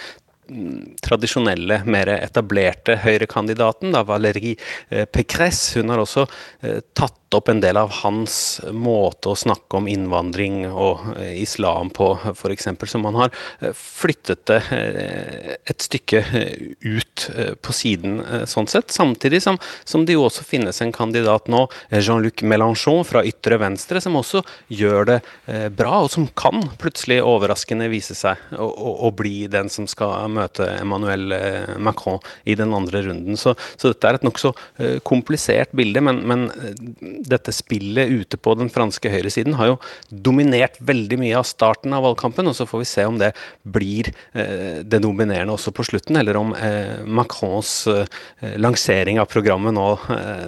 [1.04, 4.56] tradisjonelle, mer etablerte høyrekandidaten, da Valérie
[4.89, 5.80] eh, Pécresse.
[5.80, 6.28] Hun har også
[6.62, 11.91] eh, tatt opp en del av hans måte å snakke om innvandring og eh, islam
[11.91, 12.70] på, f.eks.
[12.88, 13.34] som han har
[13.76, 14.62] flyttet det
[15.68, 16.22] et stykke
[16.88, 17.26] ut
[17.64, 18.93] på siden, sånn sett.
[18.93, 24.00] Samtidig som, som det jo også finnes en kandidat nå, Jean-Luc Mélenchon fra ytre venstre,
[24.04, 25.20] som også gjør det
[25.76, 30.37] bra, og som kan plutselig overraskende vise seg å, å, å bli den som skal
[30.38, 31.34] møte Emmanuel
[31.84, 33.38] Macron i den andre runden.
[33.40, 34.54] Så, så dette er et nokså
[35.08, 36.46] komplisert bilde, men, men,
[37.28, 39.78] dette spillet ute på den franske høyresiden har jo
[40.10, 43.32] dominert veldig mye av starten av valgkampen, og så får vi se om det
[43.64, 46.54] blir det dominerende også på slutten, eller om
[47.06, 47.74] Macrons
[48.62, 49.88] lansering av programmet nå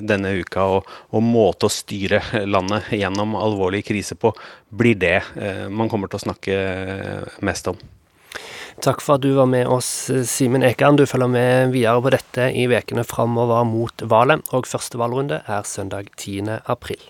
[0.06, 4.34] denne uka og, og måte å styre landet gjennom alvorlig krise på,
[4.70, 5.20] blir det
[5.72, 6.60] man kommer til å snakke
[7.46, 7.80] mest om.
[8.80, 9.88] Takk for at du var med oss,
[10.26, 10.96] Simen Ekan.
[10.96, 15.68] Du følger med videre på dette i ukene framover mot valget, og første valgrunde er
[15.68, 16.64] søndag 10.
[16.64, 17.02] april.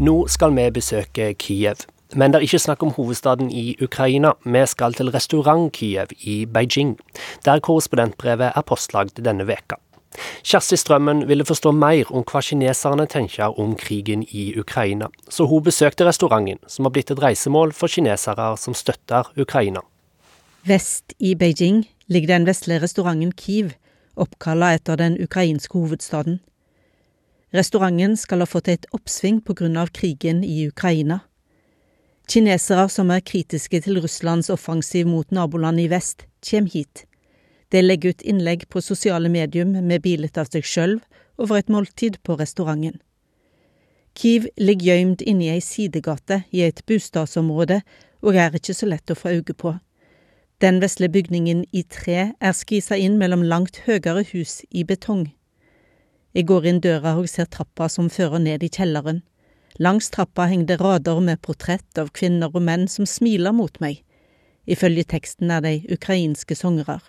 [0.00, 1.84] Nå skal vi besøke Kiev.
[2.14, 4.34] Men det er ikke snakk om hovedstaden i Ukraina.
[4.44, 6.98] Vi skal til restaurant Kiev i Beijing,
[7.44, 9.78] der korrespondentbrevet er postlagd denne veka.
[10.44, 15.64] Kjersti Strømmen ville forstå mer om hva kineserne tenker om krigen i Ukraina, så hun
[15.64, 19.80] besøkte restauranten, som har blitt et reisemål for kinesere som støtter Ukraina.
[20.68, 23.72] Vest i Beijing ligger den vestlige restauranten Kiev,
[24.16, 26.40] oppkalla etter den ukrainske hovedstaden.
[27.52, 29.86] Restauranten skal ha fått et oppsving pga.
[29.92, 31.20] krigen i Ukraina.
[32.30, 37.04] Kinesere som er kritiske til Russlands offensiv mot naboland i vest, kommer hit.
[37.72, 40.98] De legger ut innlegg på sosiale medium med bilde av seg sjøl
[41.38, 43.00] over et måltid på restauranten.
[44.14, 47.80] Kiev ligger gjemt inni ei sidegate i et bostadsområde
[48.22, 49.72] og er ikke så lett å få øye på.
[50.62, 55.32] Den vesle bygningen i tre er skvisa inn mellom langt høyere hus i betong.
[56.36, 59.22] Jeg går inn døra og ser trappa som fører ned i kjelleren.
[59.82, 64.04] Langs trappa hengde rader med portrett av kvinner og menn som smiler mot meg.
[64.70, 67.00] Ifølge teksten er de ukrainske sangere.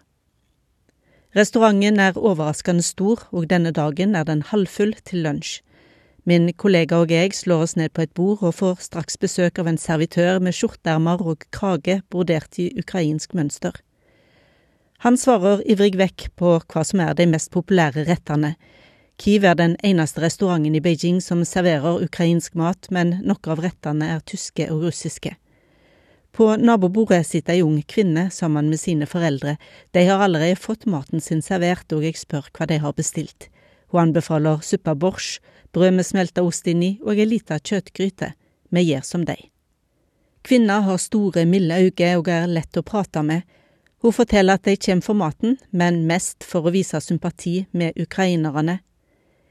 [1.38, 5.60] Restauranten er overraskende stor, og denne dagen er den halvfull til lunsj.
[6.26, 9.70] Min kollega og jeg slår oss ned på et bord og får straks besøk av
[9.70, 13.76] en servitør med skjorteermer og krage brodert i ukrainsk mønster.
[15.06, 18.56] Han svarer ivrig vekk på hva som er de mest populære rettene,
[19.18, 24.10] Kiev er den eneste restauranten i Beijing som serverer ukrainsk mat, men noen av rettene
[24.16, 25.36] er tyske og russiske.
[26.34, 29.60] På nabobordet sitter ei ung kvinne sammen med sine foreldre.
[29.94, 33.52] De har allerede fått maten sin servert, og jeg spør hva de har bestilt.
[33.94, 35.38] Hun anbefaler suppa borsj,
[35.74, 38.32] brød med smelta ost inni og ei lita kjøttgryte.
[38.74, 39.36] Vi gjør som de.
[40.44, 43.46] Kvinna har store, milde øyne og er lett å prate med.
[44.02, 48.82] Hun forteller at de kommer for maten, men mest for å vise sympati med ukrainerne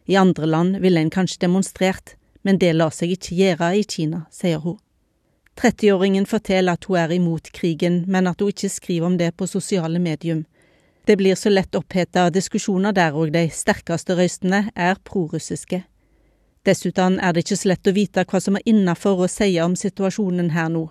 [0.07, 4.25] i andre land ville en kanskje demonstrert, men det lar seg ikke gjøre i Kina,
[4.31, 4.79] sier hun.
[5.61, 9.47] 30-åringen forteller at hun er imot krigen, men at hun ikke skriver om det på
[9.47, 10.45] sosiale medium.
[11.05, 15.83] Det blir så lett oppheta diskusjoner der, og de sterkeste røystene er prorussiske.
[16.67, 19.75] Dessuten er det ikke så lett å vite hva som er innafor å si om
[19.77, 20.87] situasjonen her nå.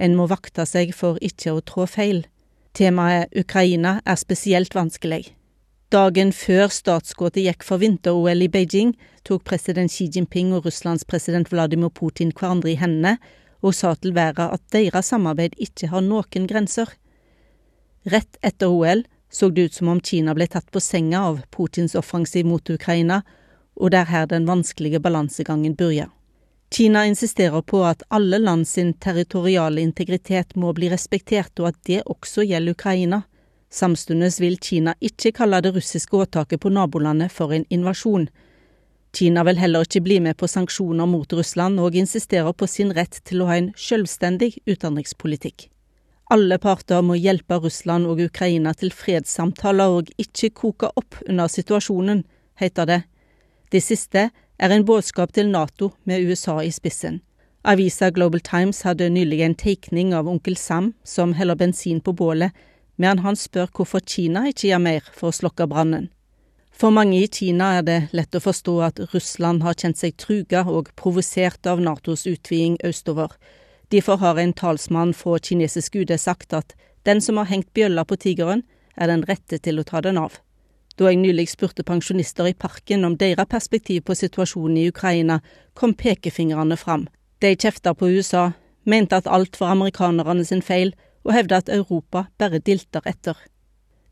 [0.00, 2.24] En må vakte seg for ikke å trå feil.
[2.72, 5.34] Temaet Ukraina er spesielt vanskelig.
[5.90, 8.92] Dagen før statsskuddet gikk for vinter-OL i Beijing,
[9.26, 13.16] tok president Xi Jinping og Russlands president Vladimir Putin hverandre i hendene
[13.58, 16.92] og sa til verden at deres samarbeid ikke har noen grenser.
[18.06, 19.02] Rett etter OL
[19.34, 23.24] så det ut som om Kina ble tatt på senga av Putins offensiv mot Ukraina,
[23.74, 26.14] og det er her den vanskelige balansegangen begynner.
[26.70, 32.04] Kina insisterer på at alle land sin territoriale integritet må bli respektert, og at det
[32.06, 33.24] også gjelder Ukraina.
[33.70, 38.28] Samtidig vil Kina ikke kalle det russiske åtaket på nabolandet for en invasjon.
[39.14, 43.20] Kina vil heller ikke bli med på sanksjoner mot Russland, og insisterer på sin rett
[43.24, 45.68] til å ha en selvstendig utenrikspolitikk.
[46.30, 52.22] Alle parter må hjelpe Russland og Ukraina til fredssamtaler og ikke koke opp under situasjonen,
[52.54, 53.00] heter det.
[53.70, 57.20] Det siste er en budskap til Nato med USA i spissen.
[57.66, 62.54] Avisa Global Times hadde nylig en tegning av onkel Sam som heller bensin på bålet
[63.00, 66.10] medan han spør hvorfor Kina ikke gjør mer for å slokke brannen.
[66.80, 70.62] For mange i Kina er det lett å forstå at Russland har kjent seg truga
[70.68, 73.32] og provosert av Natos utviding østover.
[73.92, 76.76] Derfor har en talsmann fra kinesisk UD sagt at
[77.08, 78.62] den som har hengt bjølla på tigeren,
[78.96, 80.36] er den rette til å ta den av.
[80.96, 85.40] Da jeg nylig spurte pensjonister i parken om deres perspektiv på situasjonen i Ukraina,
[85.74, 87.06] kom pekefingrene fram.
[87.40, 88.50] De kjefta på USA,
[88.84, 90.92] mente at alt var amerikanerne sin feil,
[91.24, 93.36] og hevder at Europa bare dilter etter.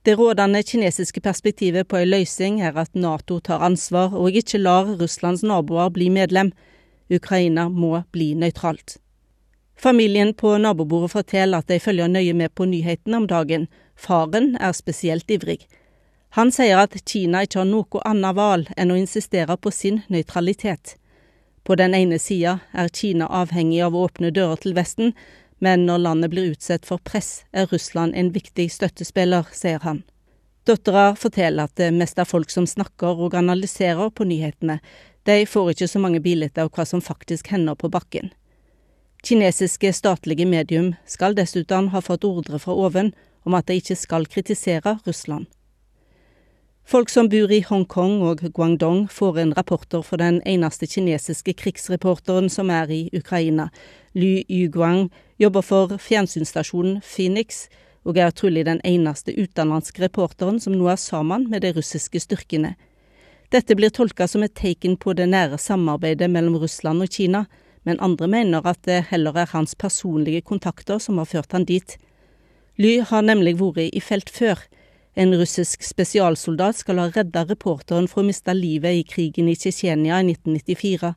[0.05, 4.95] Det rådende kinesiske perspektivet på ei løsning er at Nato tar ansvar og ikke lar
[5.01, 6.53] Russlands naboer bli medlem.
[7.11, 8.97] Ukraina må bli nøytralt.
[9.77, 13.69] Familien på nabobordet forteller at de følger nøye med på nyhetene om dagen.
[13.97, 15.67] Faren er spesielt ivrig.
[16.37, 20.97] Han sier at Kina ikke har noe annet valg enn å insistere på sin nøytralitet.
[21.65, 25.15] På den ene sida er Kina avhengig av åpne dører til Vesten,
[25.59, 30.03] men når landet blir utsatt for press, er Russland en viktig støttespiller, sier han.
[30.69, 34.79] Dattera forteller at det meste er folk som snakker og analyserer på nyhetene.
[35.25, 38.31] De får ikke så mange bilder av hva som faktisk hender på bakken.
[39.25, 43.15] Kinesiske statlige medium skal dessuten ha fått ordre fra oven
[43.49, 45.49] om at de ikke skal kritisere Russland.
[46.89, 52.49] Folk som bor i Hongkong og Guangdong får en rapporter fra den eneste kinesiske krigsreporteren
[52.49, 53.69] som er i Ukraina.
[54.15, 57.67] Lu Yuguang jobber for fjernsynsstasjonen Phoenix,
[58.05, 62.75] og er trolig den eneste utenlandske reporteren som nå er sammen med de russiske styrkene.
[63.53, 67.47] Dette blir tolka som et tegn på det nære samarbeidet mellom Russland og Kina,
[67.85, 71.97] men andre mener at det heller er hans personlige kontakter som har ført han dit.
[72.77, 74.61] Ly har nemlig vært i felt før.
[75.17, 80.21] En russisk spesialsoldat skal ha redda reporteren fra å miste livet i krigen i Tsjetsjenia
[80.21, 81.15] i 1994.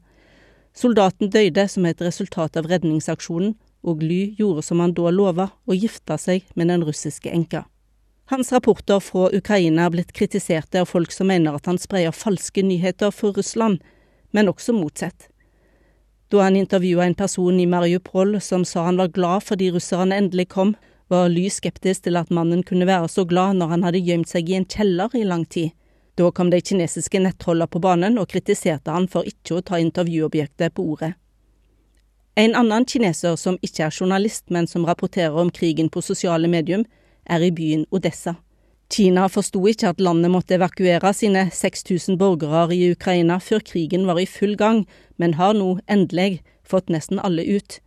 [0.74, 3.54] Soldaten døde som et resultat av redningsaksjonen,
[3.84, 7.66] og Ly gjorde som han da lova, å gifte seg med den russiske enka.
[8.32, 12.64] Hans rapporter fra Ukraina er blitt kritisert av folk som mener at han sprer falske
[12.64, 13.82] nyheter for Russland,
[14.32, 15.28] men også motsatt.
[16.32, 20.48] Da han intervjua en person i Mariupol som sa han var glad fordi russerne endelig
[20.54, 20.78] kom,
[21.12, 24.48] var Ly skeptisk til at mannen kunne være så glad når han hadde gjemt seg
[24.48, 25.74] i en kjeller i lang tid.
[26.16, 30.78] Da kom de kinesiske nettrollene på banen og kritiserte han for ikke å ta intervjuobjektet
[30.78, 31.14] på ordet.
[32.36, 36.86] En annen kineser som ikke er journalist, men som rapporterer om krigen på sosiale medium,
[37.26, 38.38] er i byen Odessa.
[38.92, 44.20] Kina forsto ikke at landet måtte evakuere sine 6000 borgere i Ukraina før krigen var
[44.20, 44.86] i full gang,
[45.18, 47.80] men har nå endelig fått nesten alle ut.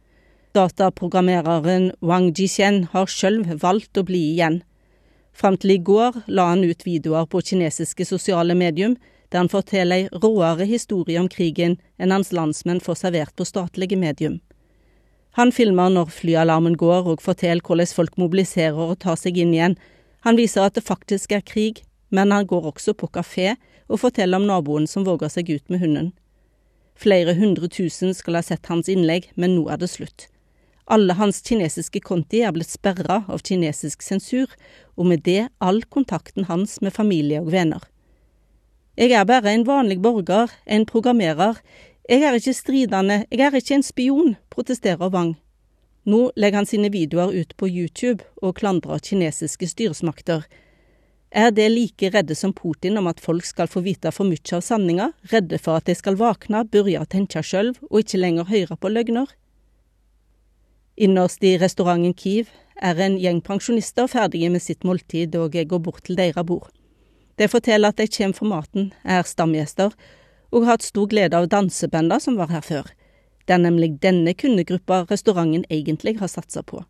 [0.55, 4.63] Dataprogrammereren Wang Jixian har sjøl valgt å bli igjen.
[5.35, 8.97] Fram til i går la han ut videoer på kinesiske sosiale medium
[9.35, 13.99] der han forteller ei råere historie om krigen enn hans landsmenn får servert på statlige
[13.99, 14.37] medium.
[15.35, 19.75] Han filmer når flyalarmen går og forteller hvordan folk mobiliserer og tar seg inn igjen.
[20.23, 21.83] Han viser at det faktisk er krig,
[22.15, 23.57] men han går også på kafé
[23.89, 26.13] og forteller om naboen som våger seg ut med hunden.
[26.95, 30.29] Flere hundre tusen skal ha sett hans innlegg, men nå er det slutt.
[30.87, 34.47] Alle hans kinesiske konti er blitt sperra av kinesisk sensur,
[34.95, 37.83] og med det all kontakten hans med familie og venner.
[38.95, 41.57] Jeg er bare en vanlig borger, en programmerer.
[42.09, 45.33] Jeg er ikke stridende, jeg er ikke en spion, protesterer Wang.
[46.07, 50.45] Nå legger han sine videoer ut på YouTube og klandrer kinesiske styresmakter.
[51.35, 54.63] Er det like redde som Putin om at folk skal få vite for mye av
[54.63, 58.79] sanninga, redde for at de skal våkne, begynne å tenke sjøl og ikke lenger høre
[58.79, 59.27] på løgner?
[60.95, 65.83] Innerst i restauranten Kiev er en gjeng pensjonister ferdige med sitt måltid, og jeg går
[65.83, 66.71] bort til deres bord.
[67.39, 69.95] De forteller at de kommer for maten, er stamgjester,
[70.55, 72.91] og har hatt stor glede av dansebanda som var her før.
[73.45, 76.85] Det er nemlig denne kundegruppa restauranten egentlig har satsa på.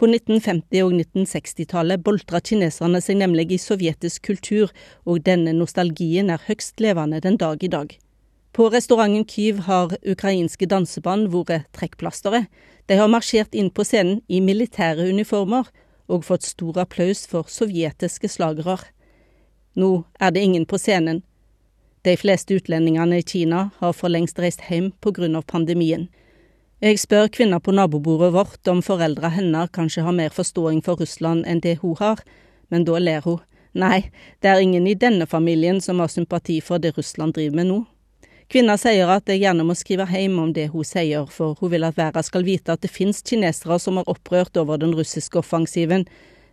[0.00, 4.72] På 1950- og 1960-tallet boltra kineserne seg nemlig i sovjetisk kultur,
[5.04, 7.92] og denne nostalgien er høgst levende den dag i dag.
[8.56, 12.48] På restauranten Kyiv har ukrainske danseband vært trekkplasteret.
[12.88, 15.68] De har marsjert inn på scenen i militære uniformer
[16.10, 18.80] og fått stor applaus for sovjetiske slagere.
[19.74, 21.22] Nå er det ingen på scenen.
[22.02, 24.92] De fleste utlendingene i Kina har for lengst reist hjem
[25.36, 26.08] av pandemien.
[26.80, 31.44] Jeg spør kvinner på nabobordet vårt om foreldra hennes kanskje har mer forståing for Russland
[31.46, 32.18] enn det hun har,
[32.68, 33.40] men da ler hun.
[33.72, 34.10] Nei,
[34.40, 37.84] det er ingen i denne familien som har sympati for det Russland driver med nå.
[38.50, 41.84] Kvinna sier at jeg gjerne må skrive hjem om det hun sier, for hun vil
[41.86, 46.08] at verden skal vite at det finnes kinesere som er opprørt over den russiske offensiven,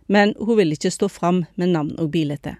[0.06, 2.54] men hun vil ikke stå fram med navn og bilde.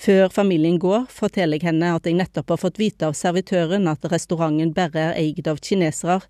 [0.00, 4.06] Før familien går, forteller jeg henne at jeg nettopp har fått vite av servitøren at
[4.08, 6.22] restauranten bare er eid av kinesere,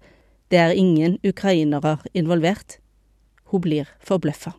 [0.51, 2.81] det er ingen ukrainere involvert.
[3.53, 4.57] Hun blir forbløffa.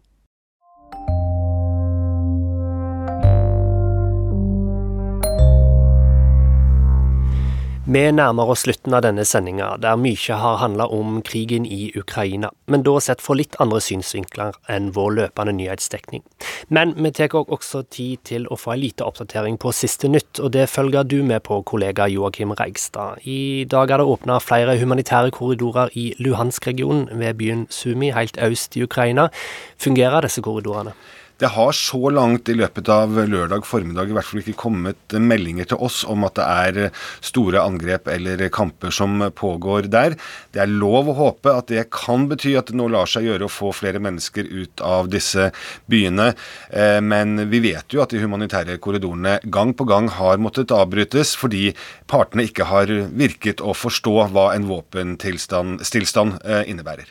[7.92, 12.48] Vi nærmer oss slutten av denne sendinga, der mye har handla om krigen i Ukraina,
[12.72, 16.24] men da sett fra litt andre synsvinkler enn vår løpende nyhetsdekning.
[16.72, 20.54] Men vi tar også tid til å få en liten oppdatering på siste nytt, og
[20.56, 23.26] det følger du med på, kollega Joakim Reigstad.
[23.28, 28.80] I dag er det åpna flere humanitære korridorer i Luhansk-regionen, ved byen Sumi, helt øst
[28.80, 29.28] i Ukraina.
[29.76, 30.96] Fungerer disse korridorene?
[31.42, 35.72] Det har så langt i løpet av lørdag formiddag i hvert fall ikke kommet meldinger
[35.72, 40.14] til oss om at det er store angrep eller kamper som pågår der.
[40.54, 43.48] Det er lov å håpe at det kan bety at det nå lar seg gjøre
[43.48, 45.48] å få flere mennesker ut av disse
[45.90, 46.36] byene.
[46.70, 51.34] Eh, men vi vet jo at de humanitære korridorene gang på gang har måttet avbrytes
[51.42, 51.72] fordi
[52.12, 57.10] partene ikke har virket å forstå hva en våpenstillstand eh, innebærer.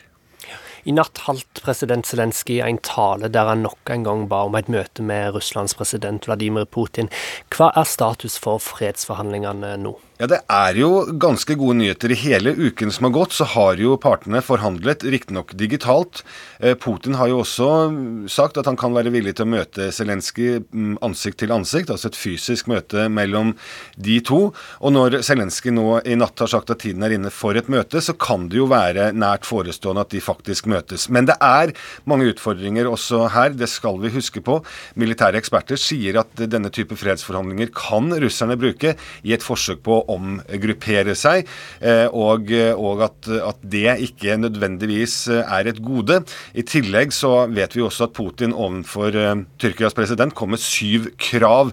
[0.83, 4.69] I natt holdt president Zelenskyj en tale der han nok en gang ba om et
[4.71, 7.11] møte med Russlands president Vladimir Putin.
[7.53, 9.93] Hva er status for fredsforhandlingene nå?
[10.21, 12.11] Ja, Det er jo ganske gode nyheter.
[12.13, 16.19] I hele uken som har gått, så har jo partene forhandlet, riktignok digitalt.
[16.59, 20.59] Eh, Putin har jo også sagt at han kan være villig til å møte Zelenskyj
[20.61, 23.55] mm, ansikt til ansikt, altså et fysisk møte mellom
[23.97, 24.51] de to.
[24.77, 27.97] Og når Zelenskyj nå i natt har sagt at tiden er inne for et møte,
[27.97, 31.07] så kan det jo være nært forestående at de faktisk møtes.
[31.09, 31.73] Men det er
[32.05, 34.61] mange utfordringer også her, det skal vi huske på.
[35.01, 38.93] Militære eksperter sier at denne type fredsforhandlinger kan russerne bruke
[39.25, 41.47] i et forsøk på å omgruppere seg,
[41.79, 46.21] eh, og, og at, at, det ikke nødvendigvis eh, er et gode.
[46.57, 51.11] I tillegg så vet vi også at Putin overfor uh, Tyrkias president kom med syv
[51.21, 51.71] krav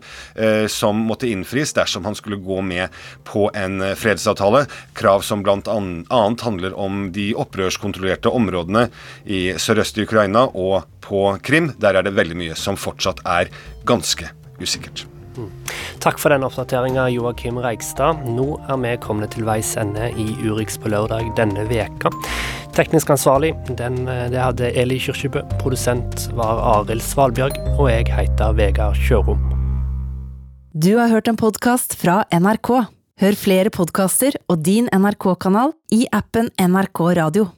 [0.71, 2.95] som måtte innfris dersom han skulle gå med
[3.27, 4.65] på en fredsavtale.
[4.99, 5.79] Krav som bl.a.
[6.45, 8.89] handler om de opprørskontrollerte områdene
[9.27, 11.73] i sørøst i Ukraina og på Krim.
[11.81, 13.53] Der er det veldig mye som fortsatt er
[13.89, 14.31] ganske
[14.61, 15.07] usikkert.
[16.03, 18.23] Takk for den oppdateringa, Joakim Reigstad.
[18.31, 22.13] Nå er vi kommet til veis ende i Urix på lørdag denne veka.
[22.77, 25.43] Teknisk ansvarlig den, det hadde Eli Kyrkjebø.
[25.59, 29.43] Produsent var Arild Svalbjørg, og jeg heter Vegard Kjørom.
[30.79, 32.71] Du har hørt en podkast fra NRK.
[33.19, 37.49] Hør flere podkaster og din NRK-kanal i appen NRK Radio.